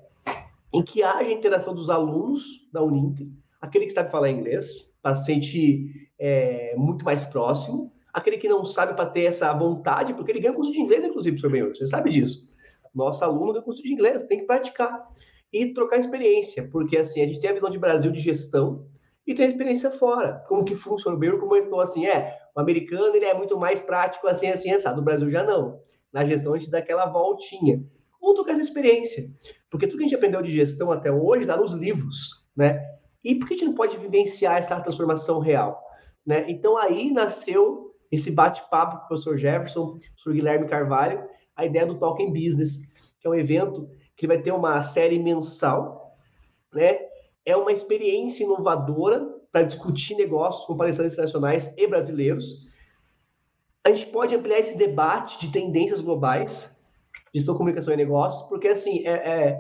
[0.74, 3.28] em que haja interação dos alunos da Uninter,
[3.60, 9.10] aquele que sabe falar inglês, sentir é, muito mais próximo, aquele que não sabe para
[9.10, 12.48] ter essa vontade, porque ele ganha curso de inglês, inclusive, professor Benhor, você sabe disso.
[12.94, 15.08] Nosso aluno ganha curso de inglês, tem que praticar
[15.52, 18.88] e trocar experiência, porque assim, a gente tem a visão de Brasil de gestão
[19.26, 21.16] e tem a experiência fora, como que funciona.
[21.16, 25.02] O Benhor comentou assim, é, o americano ele é muito mais prático assim, assim, assado,
[25.02, 25.80] o Brasil já não.
[26.12, 27.84] Na gestão a gente dá aquela voltinha.
[28.22, 29.30] Vamos trocar essa experiência,
[29.70, 32.86] porque tudo que a gente aprendeu de gestão até hoje está nos livros, né?
[33.24, 35.82] E por que a gente não pode vivenciar essa transformação real?
[36.26, 36.46] Né?
[36.50, 41.24] Então aí nasceu esse bate-papo com o professor Jefferson, o professor Guilherme Carvalho,
[41.56, 42.78] a ideia do Talking Business,
[43.20, 46.14] que é um evento que vai ter uma série mensal,
[46.74, 47.00] né?
[47.46, 52.68] É uma experiência inovadora para discutir negócios com palestrantes internacionais e brasileiros.
[53.82, 56.84] A gente pode ampliar esse debate de tendências globais,
[57.34, 59.60] gestão, comunicação e negócios, porque assim, é, é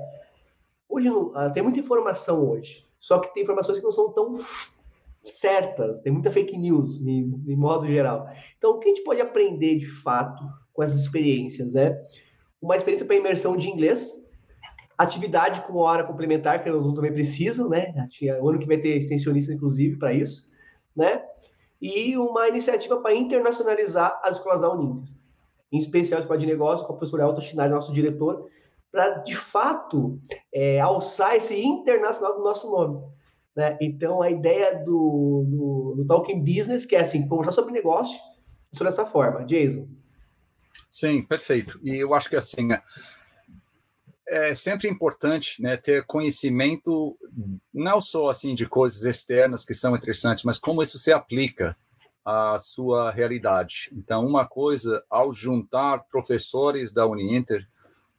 [0.90, 2.86] hoje não, ah, tem muita informação hoje.
[3.00, 4.40] Só que tem informações que não são tão
[5.24, 8.30] certas, tem muita fake news, de, de modo geral.
[8.58, 10.44] Então, o que a gente pode aprender de fato
[10.74, 11.98] com essas experiências, né?
[12.62, 14.29] Uma experiência para imersão de inglês,
[15.00, 17.94] atividade com hora complementar, que alunos também precisam, né?
[18.42, 20.52] O ano que vai ter extensionista, inclusive, para isso,
[20.94, 21.24] né?
[21.82, 25.06] E uma iniciativa para internacionalizar as escolas da Uninter.
[25.72, 28.50] Em especial a Escola de Negócios, com a professora Elton Schneider, nosso diretor,
[28.92, 30.20] para, de fato,
[30.54, 33.02] é, alçar esse internacional do nosso nome.
[33.56, 33.78] Né?
[33.80, 38.20] Então, a ideia do, do, do Talking Business, que é assim, conversar sobre negócio,
[38.74, 39.46] sobre essa forma.
[39.46, 39.88] Jason.
[40.90, 41.80] Sim, perfeito.
[41.84, 42.68] E eu acho que assim
[44.30, 47.18] é sempre importante né, ter conhecimento
[47.74, 51.76] não só assim de coisas externas que são interessantes, mas como isso se aplica
[52.24, 53.90] à sua realidade.
[53.92, 57.68] Então, uma coisa, ao juntar professores da Uninter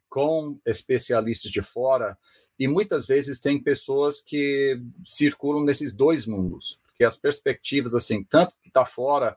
[0.08, 2.18] com especialistas de fora,
[2.58, 8.56] e muitas vezes tem pessoas que circulam nesses dois mundos, porque as perspectivas, assim, tanto
[8.60, 9.36] que está fora,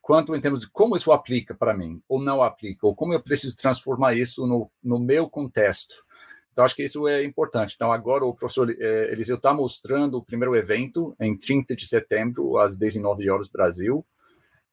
[0.00, 3.22] quanto em termos de como isso aplica para mim, ou não aplica, ou como eu
[3.22, 6.04] preciso transformar isso no, no meu contexto.
[6.52, 7.74] Então, acho que isso é importante.
[7.74, 12.58] Então, agora o professor eh, Eliseu está mostrando o primeiro evento, em 30 de setembro,
[12.58, 14.04] às 19 horas, Brasil,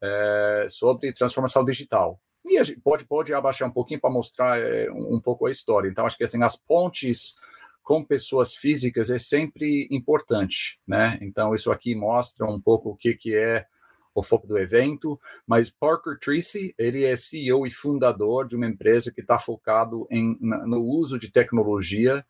[0.02, 2.20] eh, sobre transformação digital.
[2.46, 5.52] E a gente pode, pode abaixar um pouquinho para mostrar é, um, um, pouco a
[5.52, 5.90] história.
[5.90, 7.36] Então, acho que assim, as pontes
[7.82, 11.18] com pessoas físicas é sempre importante, né?
[11.22, 13.66] Então, isso aqui mostra um pouco o que, que é
[14.14, 19.12] o foco do evento, mas Parker Tracy, ele é CEO e fundador de uma empresa
[19.12, 22.26] que está focado em, no uso de tecnologia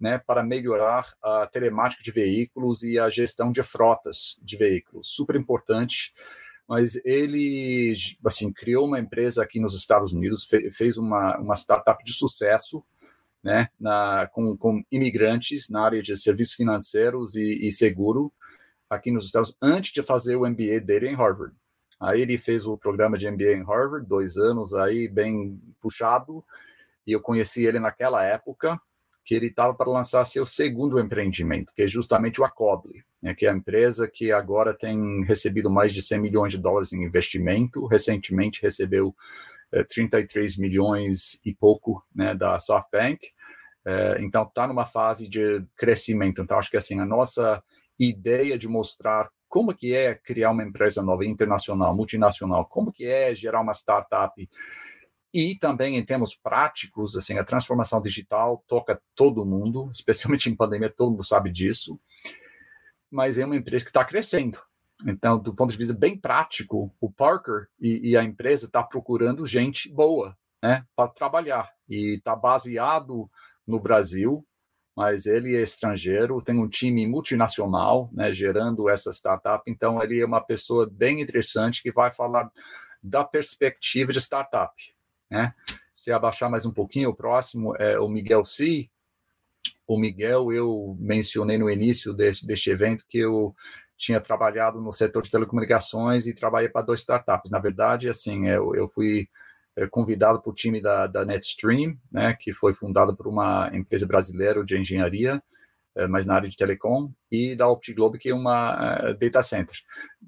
[0.00, 5.08] né, para melhorar a telemática de veículos e a gestão de frotas de veículos.
[5.08, 6.12] Super importante
[6.68, 12.02] mas ele assim criou uma empresa aqui nos Estados Unidos, fe, fez uma, uma startup
[12.02, 12.82] de sucesso,
[13.42, 18.32] né, na, com, com imigrantes na área de serviços financeiros e, e seguro
[18.94, 21.54] aqui nos Estados Unidos, antes de fazer o MBA dele em Harvard.
[22.00, 26.44] Aí ele fez o programa de MBA em Harvard, dois anos aí, bem puxado,
[27.06, 28.80] e eu conheci ele naquela época,
[29.24, 33.46] que ele estava para lançar seu segundo empreendimento, que é justamente o Acoble, né, que
[33.46, 37.86] é a empresa que agora tem recebido mais de 100 milhões de dólares em investimento,
[37.86, 39.14] recentemente recebeu
[39.72, 43.32] é, eh, 33 milhões e pouco né, da SoftBank,
[43.86, 46.40] é, então está numa fase de crescimento.
[46.40, 47.62] Então acho que assim a nossa
[47.98, 53.34] ideia de mostrar como que é criar uma empresa nova, internacional, multinacional, como que é
[53.34, 54.34] gerar uma startup
[55.34, 60.94] e também em termos práticos, assim, a transformação digital toca todo mundo, especialmente em pandemia,
[60.94, 62.00] todo mundo sabe disso.
[63.10, 64.60] Mas é uma empresa que está crescendo.
[65.04, 69.44] Então, do ponto de vista bem prático, o Parker e, e a empresa está procurando
[69.44, 73.28] gente boa, né, para trabalhar e está baseado
[73.66, 74.46] no Brasil,
[74.96, 79.62] mas ele é estrangeiro, tem um time multinacional, né, gerando essa startup.
[79.66, 82.50] Então, ele é uma pessoa bem interessante que vai falar
[83.02, 84.72] da perspectiva de startup
[85.34, 85.52] né?
[85.92, 88.90] Se abaixar mais um pouquinho, o próximo é o Miguel Si.
[89.86, 93.54] O Miguel, eu mencionei no início deste, deste evento que eu
[93.96, 97.50] tinha trabalhado no setor de telecomunicações e trabalhei para duas startups.
[97.50, 99.28] Na verdade, assim, eu, eu fui
[99.90, 104.64] convidado para o time da, da NetStream, né, que foi fundada por uma empresa brasileira
[104.64, 105.42] de engenharia,
[106.08, 109.76] mas na área de telecom, e da OptiGlobe, que é uma data center.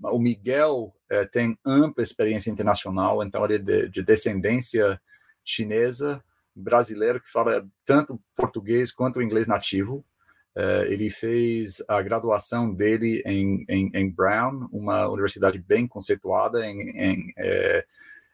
[0.01, 0.95] O Miguel
[1.33, 5.01] tem ampla experiência internacional, então ele é de, de descendência
[5.45, 6.23] chinesa,
[6.57, 10.05] brasileiro, que fala tanto português quanto inglês nativo.
[10.87, 17.33] Ele fez a graduação dele em, em, em, Brown, uma universidade bem conceituada em, em
[17.37, 17.85] é,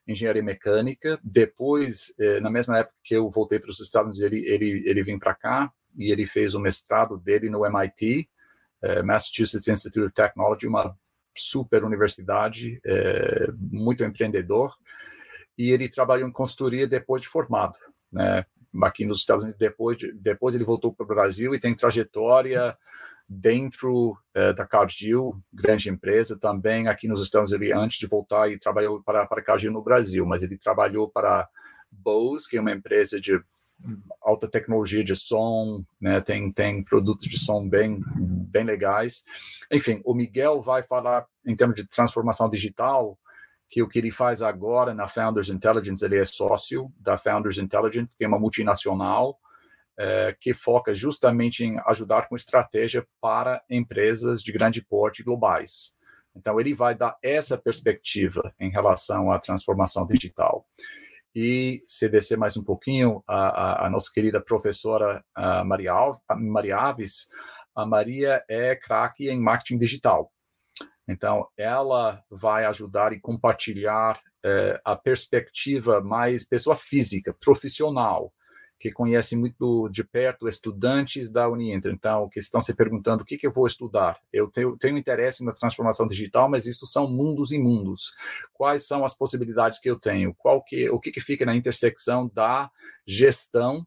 [0.06, 1.18] engenharia mecânica.
[1.22, 5.02] Depois, é, na mesma época que eu voltei para os Estados Unidos, ele, ele, ele
[5.02, 8.28] vem para cá e ele fez o mestrado dele no MIT,
[8.82, 10.96] é, Massachusetts Institute of Technology, uma
[11.34, 12.78] super universidade,
[13.58, 14.74] muito empreendedor.
[15.56, 17.78] E ele trabalhou em consultoria depois de formado,
[18.10, 18.44] né?
[18.82, 22.76] aqui nos Estados Unidos, depois, de, depois ele voltou para o Brasil e tem trajetória
[23.28, 28.58] dentro uh, da Cargill, grande empresa, também aqui nos Estados Unidos, antes de voltar, e
[28.58, 31.48] trabalhou para, para Cargill no Brasil, mas ele trabalhou para
[31.90, 33.40] Bose, que é uma empresa de
[34.20, 39.22] alta tecnologia de som, né, tem, tem produtos de som bem, bem legais.
[39.70, 43.18] Enfim, o Miguel vai falar em termos de transformação digital,
[43.68, 48.16] que o que ele faz agora na Founders Intelligence, ele é sócio da Founders Intelligence,
[48.16, 49.38] que é uma multinacional
[49.98, 55.94] é, que foca justamente em ajudar com estratégia para empresas de grande porte globais.
[56.34, 60.66] Então, ele vai dar essa perspectiva em relação à transformação digital.
[61.34, 65.24] E, se descer mais um pouquinho, a, a, a nossa querida professora
[65.64, 65.92] Maria,
[66.36, 67.26] Maria Aves,
[67.74, 70.30] a Maria é craque em marketing digital.
[71.08, 78.32] Então, ela vai ajudar e compartilhar é, a perspectiva mais pessoa física, profissional,
[78.82, 81.92] que conhece muito de perto estudantes da Uninter.
[81.92, 84.18] Então, que estão se perguntando o que, que eu vou estudar.
[84.32, 88.12] Eu tenho, tenho interesse na transformação digital, mas isso são mundos e mundos.
[88.52, 90.34] Quais são as possibilidades que eu tenho?
[90.34, 92.68] Qual que, o que, que fica na intersecção da
[93.06, 93.86] gestão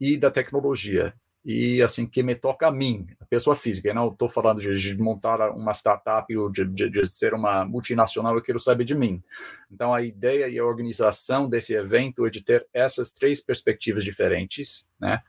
[0.00, 1.12] e da tecnologia?
[1.46, 3.88] E assim que me toca a mim, a pessoa física.
[3.88, 7.64] Eu não estou falando de, de, montar uma startup ou de, de, de, ser uma
[7.64, 9.22] multinacional, eu quero saber de mim.
[9.70, 14.88] Então, a ideia e a organização desse evento é de ter essas três perspectivas diferentes.
[14.98, 15.22] Né?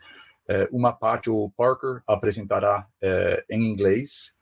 [0.47, 4.33] É, uma parte o Parker apresentará é, em inglês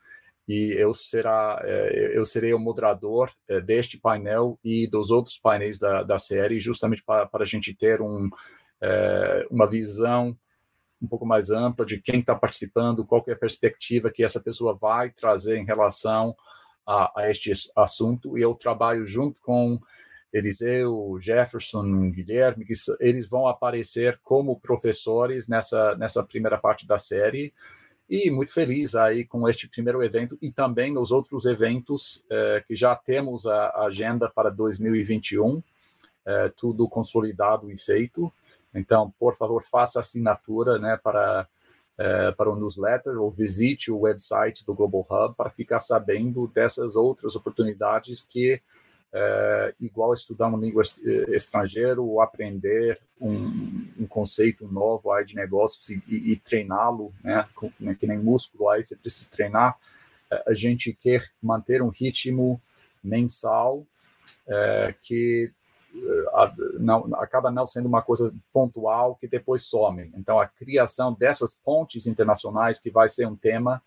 [0.47, 3.31] e eu será é, eu serei o moderador
[3.65, 7.99] deste painel e dos outros painéis da, da série, justamente para, para a gente ter
[8.01, 8.29] um,
[9.49, 10.37] uma visão
[11.05, 14.75] um pouco mais ampla de quem está participando, qual é a perspectiva que essa pessoa
[14.75, 16.35] vai trazer em relação
[16.85, 18.37] a, a este assunto.
[18.37, 19.79] E eu trabalho junto com
[20.33, 27.53] Eliseu, Jefferson, Guilherme, que eles vão aparecer como professores nessa, nessa primeira parte da série.
[28.07, 32.75] E muito feliz aí com este primeiro evento e também nos outros eventos eh, que
[32.75, 35.63] já temos a agenda para 2021,
[36.23, 38.31] eh, tudo consolidado e feito.
[38.75, 41.47] Então, por favor, faça assinatura né, para,
[41.97, 46.97] é, para o newsletter ou visite o website do Global Hub para ficar sabendo dessas
[46.97, 48.61] outras oportunidades que,
[49.13, 50.83] é, igual estudar uma língua
[51.29, 57.47] estrangeira ou aprender um, um conceito novo aí de negócios e, e, e treiná-lo, né,
[57.79, 59.77] né, que nem músculo, aí você precisa treinar,
[60.29, 62.61] é, a gente quer manter um ritmo
[63.01, 63.85] mensal
[64.47, 65.51] é, que
[66.79, 70.11] não, acaba não sendo uma coisa pontual que depois some.
[70.15, 73.81] Então, a criação dessas pontes internacionais, que vai ser um tema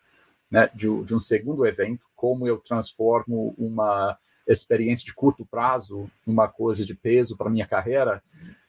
[0.50, 6.48] né, de, de um segundo evento, como eu transformo uma experiência de curto prazo numa
[6.48, 8.22] coisa de peso para minha carreira,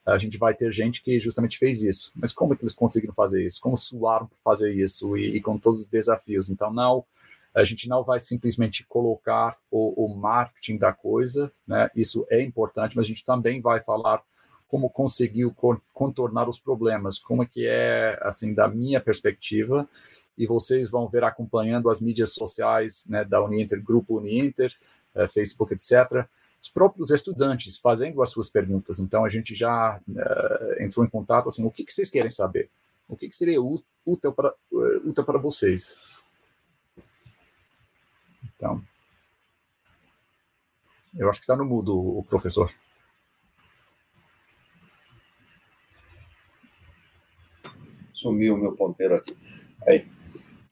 [0.04, 2.12] a gente vai ter gente que justamente fez isso.
[2.14, 3.60] Mas como é que eles conseguiram fazer isso?
[3.60, 5.16] Como suaram para fazer isso?
[5.16, 6.50] E, e, com todos os desafios.
[6.50, 7.04] Então, não
[7.54, 11.90] a gente não vai simplesmente colocar o, o marketing da coisa, né?
[11.94, 14.22] Isso é importante, mas a gente também vai falar
[14.68, 15.52] como conseguiu
[15.92, 19.88] contornar os problemas, como é que é, assim, da minha perspectiva,
[20.38, 24.72] e vocês vão ver acompanhando as mídias sociais né, da Uninter, Grupo Uninter,
[25.14, 26.24] eh, Facebook, etc.,
[26.60, 29.00] os próprios estudantes fazendo as suas perguntas.
[29.00, 32.68] Então, a gente já uh, entrou em contato, assim, o que, que vocês querem saber?
[33.08, 35.96] O que, que seria útil para, uh, útil para vocês?
[38.44, 38.82] Então,
[41.16, 42.72] eu acho que está no mudo o professor.
[48.12, 49.36] Sumiu o meu ponteiro aqui.
[49.86, 50.06] Aí.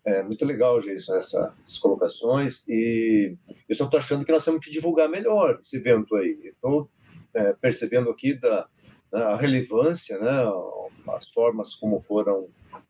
[0.04, 2.66] É muito legal, Jason, essas colocações.
[2.66, 3.36] E
[3.68, 6.38] eu só estou achando que nós temos que divulgar melhor esse evento aí.
[6.44, 6.90] Estou
[7.34, 8.66] é, percebendo aqui da,
[9.10, 10.44] da relevância, né,
[11.14, 12.48] as formas como foram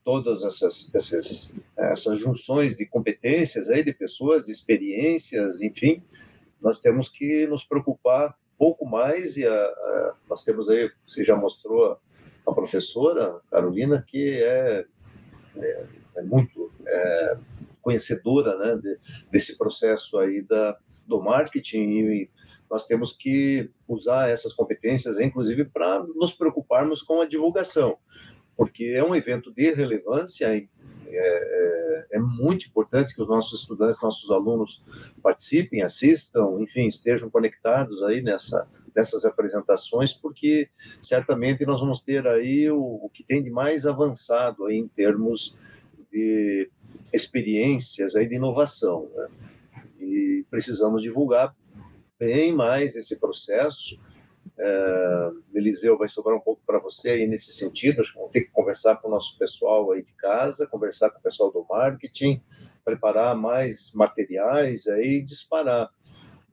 [0.08, 6.02] todas essas, essas, essas junções de competências aí, de pessoas, de experiências, enfim,
[6.62, 11.36] nós temos que nos preocupar pouco mais e a, a, nós temos aí, você já
[11.36, 11.98] mostrou a,
[12.50, 14.86] a professora Carolina, que é,
[15.56, 15.86] é,
[16.16, 17.36] é, muito é,
[17.82, 18.98] conhecedora né, de,
[19.30, 22.30] desse processo aí da, do marketing e
[22.70, 27.98] nós temos que usar essas competências, inclusive, para nos preocuparmos com a divulgação,
[28.58, 30.66] porque é um evento de relevância é,
[31.06, 34.84] é, é, muito importante que os nossos estudantes, nossos alunos
[35.22, 40.68] participem, assistam, enfim, estejam conectados aí nessa nessas apresentações, porque
[41.00, 45.56] certamente nós vamos ter aí o, o que tem de mais avançado aí em termos
[46.10, 46.68] de
[47.12, 49.28] experiências aí de inovação, né?
[50.00, 51.54] e precisamos divulgar
[52.18, 54.00] bem mais esse processo.
[54.60, 58.00] É, Eliseu, vai sobrar um pouco para você aí nesse sentido.
[58.00, 61.18] Acho que vamos ter que conversar com o nosso pessoal aí de casa, conversar com
[61.18, 62.42] o pessoal do marketing,
[62.84, 65.90] preparar mais materiais aí, disparar.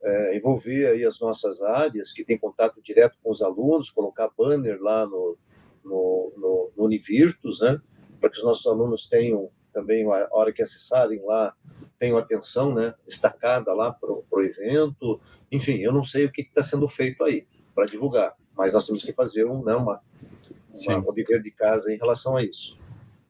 [0.03, 4.79] É, envolver aí as nossas áreas que têm contato direto com os alunos, colocar banner
[4.79, 5.35] lá no,
[5.83, 7.81] no, no, no Univirtus, né,
[8.19, 11.55] para que os nossos alunos tenham também, a hora que acessarem lá,
[11.97, 15.19] tenham atenção né, destacada lá para o evento,
[15.51, 19.03] enfim, eu não sei o que está sendo feito aí para divulgar, mas nós temos
[19.03, 20.01] que fazer um, né, uma,
[20.87, 22.79] uma, um dever de casa em relação a isso.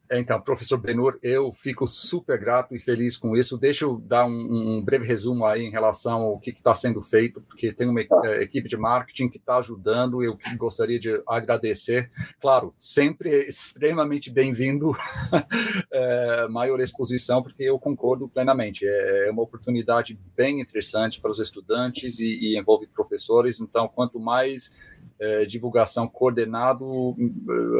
[0.09, 3.57] É, então, professor Benur, eu fico super grato e feliz com isso.
[3.57, 7.41] Deixa eu dar um, um breve resumo aí em relação ao que está sendo feito,
[7.41, 10.23] porque tem uma é, equipe de marketing que está ajudando.
[10.23, 12.11] Eu gostaria de agradecer.
[12.39, 14.91] Claro, sempre extremamente bem-vindo
[15.91, 18.85] é, maior exposição, porque eu concordo plenamente.
[18.85, 23.59] É, é uma oportunidade bem interessante para os estudantes e, e envolve professores.
[23.59, 24.71] Então, quanto mais
[25.19, 27.15] é, divulgação coordenado,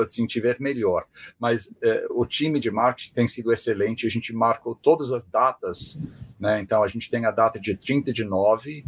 [0.01, 1.05] assim, tiver melhor.
[1.39, 5.99] Mas é, o time de marketing tem sido excelente, a gente marcou todas as datas,
[6.39, 6.59] né?
[6.59, 8.85] Então, a gente tem a data de 30 de 9,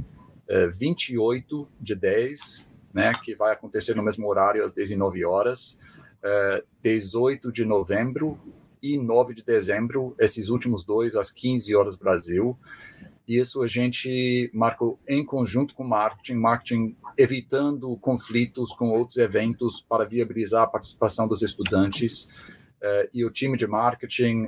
[0.48, 3.12] é, 28 de 10, né?
[3.24, 5.78] Que vai acontecer no mesmo horário, às 19 horas,
[6.24, 8.40] é, 18 de novembro
[8.82, 12.58] e 9 de dezembro, esses últimos dois, às 15 horas Brasil.
[13.28, 20.06] Isso a gente marcou em conjunto com marketing, marketing evitando conflitos com outros eventos para
[20.06, 22.24] viabilizar a participação dos estudantes.
[22.78, 24.48] Uh, e o time de marketing,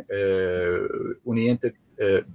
[1.26, 2.26] Unienter, uh,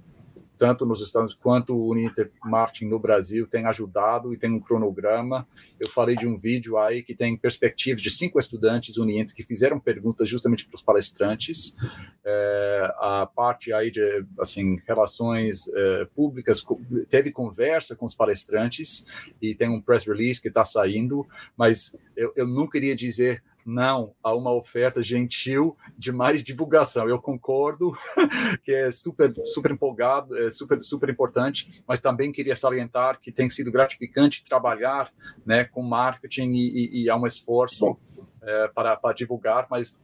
[0.57, 4.59] tanto nos Estados Unidos quanto o Uninter Marketing no Brasil tem ajudado e tem um
[4.59, 5.47] cronograma.
[5.79, 9.79] Eu falei de um vídeo aí que tem perspectivas de cinco estudantes Uninter que fizeram
[9.79, 11.75] perguntas justamente para os palestrantes.
[12.23, 16.63] É, a parte aí de assim relações é, públicas
[17.09, 19.05] teve conversa com os palestrantes
[19.41, 21.25] e tem um press release que está saindo,
[21.57, 27.09] mas eu, eu não queria dizer não a uma oferta gentil de mais divulgação.
[27.09, 27.93] Eu concordo
[28.63, 33.49] que é super, super empolgado, é super, super importante, mas também queria salientar que tem
[33.49, 35.11] sido gratificante trabalhar
[35.45, 37.97] né, com marketing e, e, e há um esforço
[38.41, 39.97] é, para, para divulgar, mas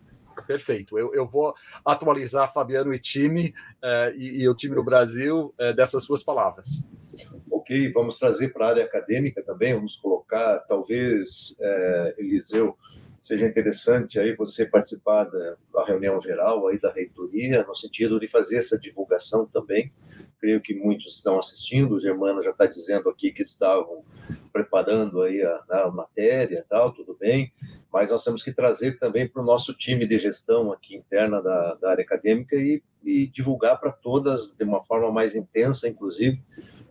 [0.47, 0.97] perfeito.
[0.97, 1.53] Eu, eu vou
[1.85, 3.53] atualizar Fabiano e time
[3.83, 6.83] é, e, e, o time do Brasil é, dessas suas palavras.
[7.51, 12.77] Ok, vamos trazer para a área acadêmica também, vamos colocar, talvez, é, Eliseu,
[13.21, 18.25] seja interessante aí você participar da, da, reunião geral aí da reitoria, no sentido de
[18.27, 19.93] fazer essa divulgação também.
[20.39, 24.03] Creio que muitos estão assistindo, o Germano já está dizendo aqui que estavam
[24.51, 27.53] preparando aí a, a matéria tal, tudo bem,
[27.93, 31.75] mas nós temos que trazer também para o nosso time de gestão aqui interna da,
[31.75, 36.43] da área acadêmica e, e divulgar para todas de uma forma mais intensa, inclusive,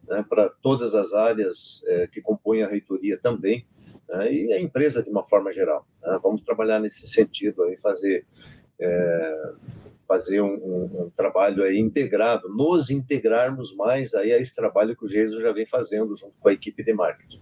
[0.06, 3.66] né, para todas as áreas é, que compõem a reitoria também,
[4.10, 5.86] né, e a empresa de uma forma geral.
[6.02, 6.18] Né?
[6.22, 8.26] Vamos trabalhar nesse sentido aí, fazer
[8.78, 9.52] é,
[10.08, 15.04] fazer um, um, um, trabalho aí integrado, nos integrarmos mais aí a esse trabalho que
[15.04, 17.40] o Jesus já vem fazendo junto com a equipe de marketing,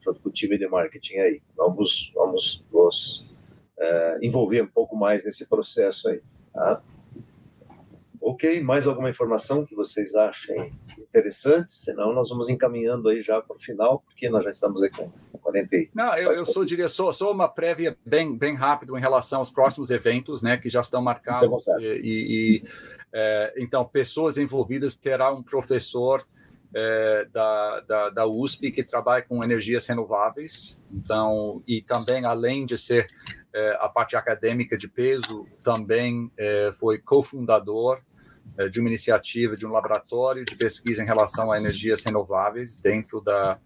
[0.00, 1.42] junto com o time de marketing aí.
[1.56, 3.26] Vamos, vamos nos
[3.78, 6.20] é, envolver um pouco mais nesse processo aí.
[6.52, 6.82] Tá?
[8.20, 11.72] Ok, mais alguma informação que vocês achem interessante?
[11.72, 15.10] Senão nós vamos encaminhando aí já para o final, porque nós já estamos aí com
[15.40, 15.90] 40.
[15.94, 19.50] Não, eu, eu sou, diria, sou, sou uma prévia bem, bem rápido em relação aos
[19.50, 21.66] próximos eventos, né, que já estão marcados.
[21.78, 22.62] E, e
[23.12, 26.24] é, então, pessoas envolvidas terá um professor
[26.74, 30.78] é, da, da, da, USP que trabalha com energias renováveis.
[30.90, 33.08] Então, e também além de ser
[33.52, 38.00] é, a parte acadêmica de peso, também é, foi cofundador
[38.70, 43.58] de uma iniciativa, de um laboratório de pesquisa em relação a energias renováveis dentro da,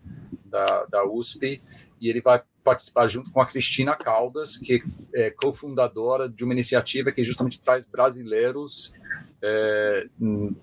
[0.45, 1.61] da, da USP,
[2.01, 4.82] e ele vai participar junto com a Cristina Caldas, que
[5.14, 8.93] é cofundadora de uma iniciativa que justamente traz brasileiros
[9.43, 10.07] é,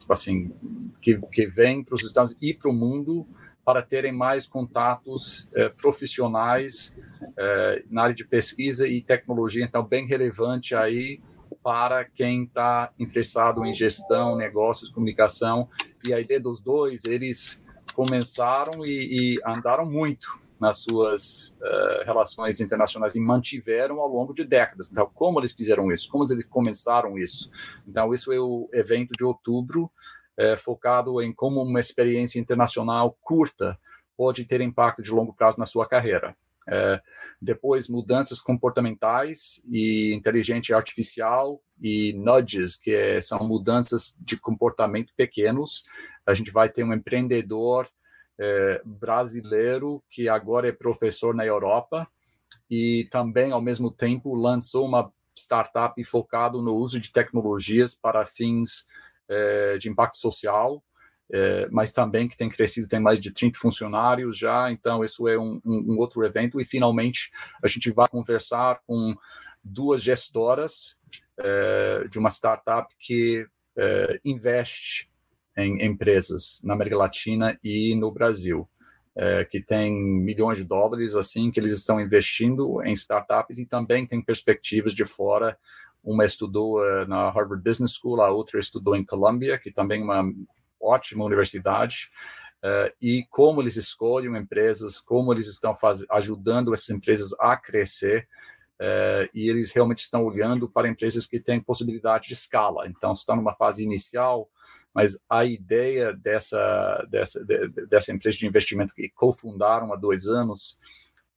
[0.09, 0.51] assim
[0.99, 3.27] que, que vêm para os Estados Unidos e para o mundo
[3.63, 6.95] para terem mais contatos é, profissionais
[7.37, 11.21] é, na área de pesquisa e tecnologia, então bem relevante aí
[11.63, 15.69] para quem está interessado em gestão, negócios, comunicação.
[16.05, 17.61] E a ideia dos dois, eles
[17.93, 24.43] começaram e, e andaram muito nas suas uh, relações internacionais e mantiveram ao longo de
[24.43, 24.91] décadas.
[24.91, 26.07] Então, como eles fizeram isso?
[26.07, 27.49] Como eles começaram isso?
[27.87, 29.91] Então, isso é o evento de outubro,
[30.39, 33.75] uh, focado em como uma experiência internacional curta
[34.15, 36.35] pode ter impacto de longo prazo na sua carreira.
[36.67, 37.01] Uh,
[37.41, 45.83] depois, mudanças comportamentais e inteligência artificial e nudges, que é, são mudanças de comportamento pequenos.
[46.25, 47.89] A gente vai ter um empreendedor
[48.39, 52.07] é, brasileiro que agora é professor na Europa
[52.69, 58.85] e também, ao mesmo tempo, lançou uma startup focado no uso de tecnologias para fins
[59.27, 60.83] é, de impacto social,
[61.33, 65.39] é, mas também que tem crescido, tem mais de 30 funcionários já, então isso é
[65.39, 66.59] um, um, um outro evento.
[66.59, 67.31] E, finalmente,
[67.63, 69.15] a gente vai conversar com
[69.63, 70.97] duas gestoras
[71.39, 73.45] é, de uma startup que
[73.77, 75.09] é, investe
[75.57, 78.67] em empresas na América Latina e no Brasil,
[79.15, 84.05] é, que tem milhões de dólares assim que eles estão investindo em startups e também
[84.05, 85.57] tem perspectivas de fora.
[86.03, 90.03] Uma estudou uh, na Harvard Business School, a outra estudou em Columbia, que também é
[90.03, 90.33] uma
[90.81, 92.09] ótima universidade.
[92.63, 96.05] Uh, e como eles escolhem empresas, como eles estão faz...
[96.09, 98.27] ajudando essas empresas a crescer
[98.83, 102.87] é, e eles realmente estão olhando para empresas que têm possibilidade de escala.
[102.87, 104.49] Então, está numa fase inicial,
[104.91, 110.79] mas a ideia dessa, dessa, de, dessa empresa de investimento que cofundaram há dois anos,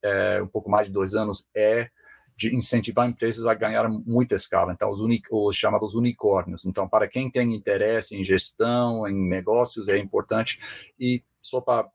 [0.02, 1.90] é, um pouco mais de dois anos, é
[2.36, 6.64] de incentivar empresas a ganhar muita escala, então os, os chamados unicórnios.
[6.64, 10.58] Então, para quem tem interesse em gestão, em negócios, é importante.
[10.98, 11.88] E só para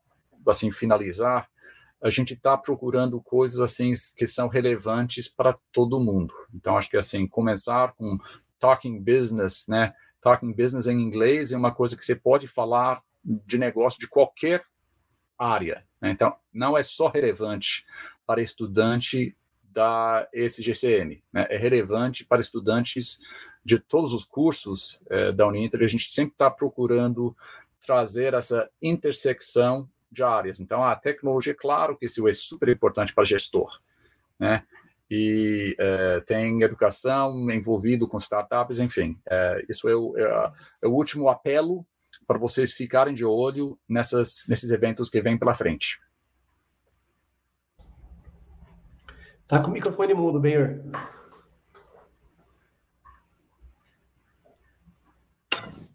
[0.46, 1.48] assim finalizar,
[2.02, 6.32] a gente está procurando coisas assim que são relevantes para todo mundo.
[6.54, 8.18] Então, acho que assim, começar com
[8.58, 9.92] talking business, né?
[10.20, 14.62] Talking business em inglês é uma coisa que você pode falar de negócio de qualquer
[15.38, 15.86] área.
[16.00, 16.10] Né?
[16.10, 17.84] Então, não é só relevante
[18.26, 19.36] para estudante
[19.72, 21.46] da SGCN, né?
[21.48, 23.18] é relevante para estudantes
[23.64, 25.82] de todos os cursos é, da Uninter.
[25.82, 27.36] A gente sempre está procurando
[27.80, 30.60] trazer essa intersecção de áreas.
[30.60, 33.80] Então, a tecnologia, claro que isso é super importante para gestor,
[34.38, 34.64] né?
[35.10, 39.18] E é, tem educação envolvido com startups, enfim.
[39.28, 40.52] É, isso é o, é,
[40.82, 41.84] é o último apelo
[42.26, 45.98] para vocês ficarem de olho nessas, nesses eventos que vêm pela frente.
[49.50, 50.78] Tá com o microfone mudo, Benhor.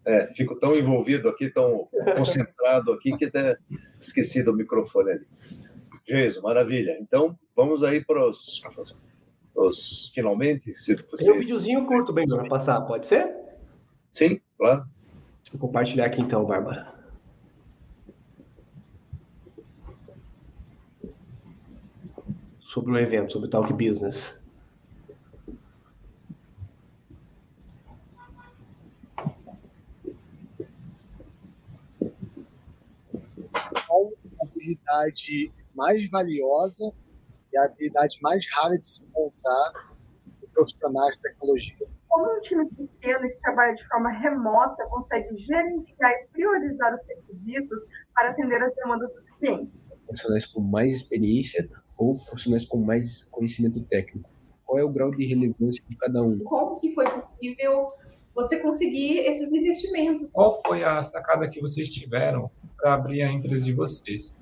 [0.04, 1.88] É, fico tão envolvido aqui, tão
[2.18, 3.56] concentrado aqui, que até
[3.98, 5.26] esqueci do microfone ali.
[6.06, 6.98] Jesus, maravilha.
[7.00, 8.60] Então, vamos aí para os,
[9.54, 10.74] os finalmente.
[10.74, 11.24] Se vocês...
[11.24, 13.34] Tem um videozinho curto bem para passar, pode ser?
[14.10, 14.84] Sim, claro.
[15.42, 16.95] Deixa eu compartilhar aqui então, Bárbara.
[22.76, 24.44] Sobre o evento, sobre o Talk Business.
[34.42, 36.92] habilidade mais valiosa
[37.50, 39.72] e a habilidade mais rara de se encontrar
[40.42, 41.88] em profissionais de tecnologia.
[42.08, 47.86] Como um time pequeno que trabalha de forma remota consegue gerenciar e priorizar os requisitos
[48.14, 49.80] para atender as demandas dos clientes?
[50.04, 51.66] Profissionais com mais experiência
[51.96, 54.28] ou profissionais com mais conhecimento técnico?
[54.64, 56.38] Qual é o grau de relevância de cada um?
[56.40, 57.86] Como que foi possível
[58.34, 60.30] você conseguir esses investimentos?
[60.30, 64.34] Qual foi a sacada que vocês tiveram para abrir a empresa de vocês?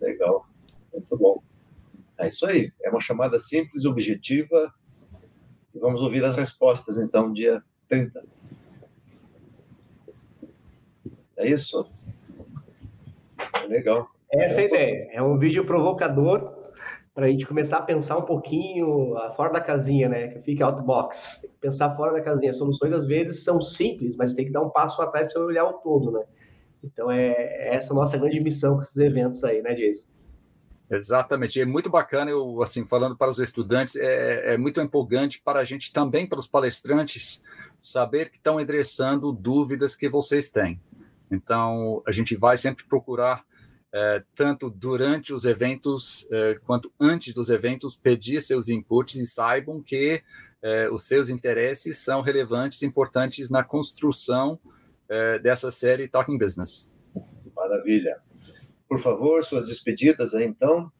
[0.00, 0.46] Legal,
[0.92, 1.42] muito bom.
[2.18, 4.72] É isso aí, é uma chamada simples, objetiva.
[5.74, 8.24] E vamos ouvir as respostas, então, dia 30.
[11.36, 11.90] É isso?
[13.68, 14.08] Legal.
[14.32, 15.08] Essa é a ideia.
[15.12, 16.54] É um vídeo provocador
[17.14, 20.28] para a gente começar a pensar um pouquinho fora da casinha, né?
[20.28, 21.46] Que fica outbox.
[21.60, 22.50] Pensar fora da casinha.
[22.50, 25.64] As soluções às vezes são simples, mas tem que dar um passo atrás para olhar
[25.64, 26.24] o todo, né?
[26.82, 30.15] Então é, é essa a nossa grande missão com esses eventos aí, né, Jason?
[30.90, 35.58] Exatamente, é muito bacana, eu assim falando para os estudantes, é, é muito empolgante para
[35.58, 37.42] a gente também, para os palestrantes,
[37.80, 40.80] saber que estão endereçando dúvidas que vocês têm.
[41.30, 43.44] Então, a gente vai sempre procurar
[43.92, 49.82] é, tanto durante os eventos é, quanto antes dos eventos, pedir seus inputs e saibam
[49.82, 50.22] que
[50.62, 54.58] é, os seus interesses são relevantes, importantes na construção
[55.08, 56.90] é, dessa série Talking Business.
[57.54, 58.20] Maravilha.
[58.88, 60.90] Por favor, suas despedidas aí, então.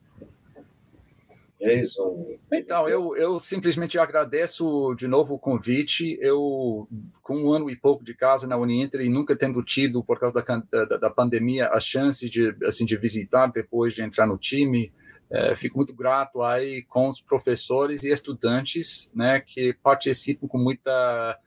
[1.59, 2.37] Jason.
[2.53, 6.17] Então, eu, eu simplesmente agradeço de novo o convite.
[6.21, 6.87] Eu,
[7.23, 10.41] com um ano e pouco de casa na Uninter e nunca tendo tido, por causa
[10.41, 14.93] da, da, da pandemia, a chance de, assim, de visitar depois de entrar no time,
[15.29, 21.37] é, fico muito grato aí com os professores e estudantes né, que participam com muita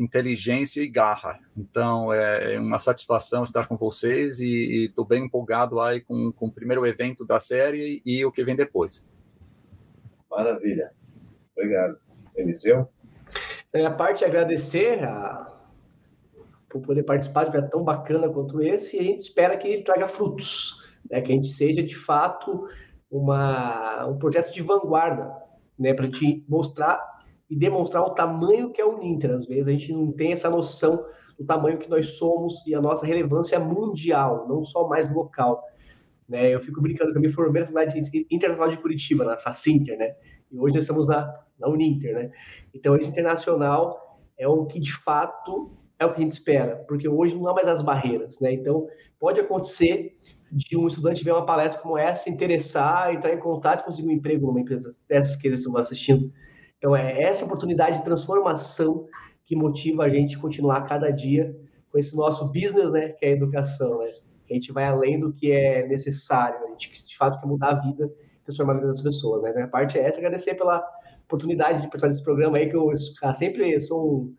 [0.00, 1.38] inteligência e garra.
[1.56, 6.46] Então, é, é uma satisfação estar com vocês e estou bem empolgado aí com, com
[6.46, 9.04] o primeiro evento da série e o que vem depois.
[10.30, 10.92] Maravilha.
[11.54, 11.98] Obrigado.
[12.34, 12.88] Eliseu?
[13.72, 15.52] É, a parte de agradecer a,
[16.68, 19.82] por poder participar de um tão bacana quanto esse e a gente espera que ele
[19.82, 21.20] traga frutos, né?
[21.20, 22.66] que a gente seja, de fato,
[23.10, 25.30] uma, um projeto de vanguarda,
[25.78, 25.92] né?
[25.92, 27.19] para te mostrar
[27.50, 29.32] e demonstrar o tamanho que é o Ninter.
[29.32, 31.04] Às vezes a gente não tem essa noção
[31.36, 35.64] do tamanho que nós somos e a nossa relevância mundial, não só mais local.
[36.28, 36.54] Né?
[36.54, 40.14] Eu fico brincando que eu me formei na Faculdade Internacional de Curitiba, na Facinter, né?
[40.52, 42.30] E hoje nós estamos na, na Uninter, né?
[42.72, 47.08] Então, esse internacional é o que, de fato, é o que a gente espera, porque
[47.08, 48.52] hoje não há mais as barreiras, né?
[48.52, 48.86] Então,
[49.18, 50.16] pode acontecer
[50.52, 54.08] de um estudante ver uma palestra como essa, se interessar, entrar em contato e conseguir
[54.08, 56.32] um emprego numa empresa dessas que eles estão assistindo.
[56.80, 59.06] Então, é essa oportunidade de transformação
[59.44, 61.54] que motiva a gente a continuar cada dia
[61.92, 64.12] com esse nosso business, né, que é a educação, né?
[64.50, 67.80] A gente vai além do que é necessário, a gente de fato quer mudar a
[67.80, 68.10] vida,
[68.44, 69.62] transformar a vida das pessoas, né?
[69.62, 70.82] A parte é essa, agradecer pela
[71.24, 72.90] oportunidade de participar desse programa aí, que eu
[73.22, 74.32] ah, sempre sou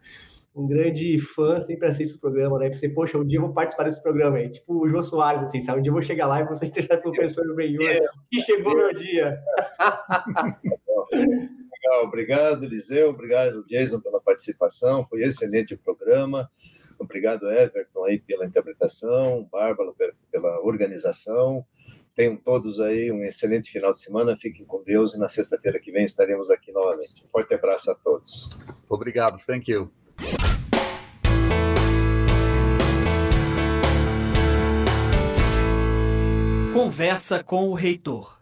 [0.55, 2.69] um, um grande fã, sempre assisto o programa, né?
[2.69, 5.61] Pensei, poxa, um dia eu vou participar desse programa aí, tipo o João Soares, assim,
[5.61, 5.79] sabe?
[5.79, 7.81] Um dia eu vou chegar lá e vou ser interessado pelo professor Benhur,
[8.33, 9.39] e chegou meu dia.
[11.83, 16.49] Legal, obrigado, Eliseu, obrigado, Jason, pela participação, foi excelente o programa.
[16.99, 19.91] Obrigado, Everton, aí pela interpretação, Bárbara
[20.31, 21.65] pela organização.
[22.13, 25.91] Tenham todos aí um excelente final de semana, fiquem com Deus e na sexta-feira que
[25.91, 27.23] vem estaremos aqui novamente.
[27.23, 28.49] Um forte abraço a todos.
[28.87, 29.91] Obrigado, thank you.
[36.73, 38.40] Conversa com o reitor.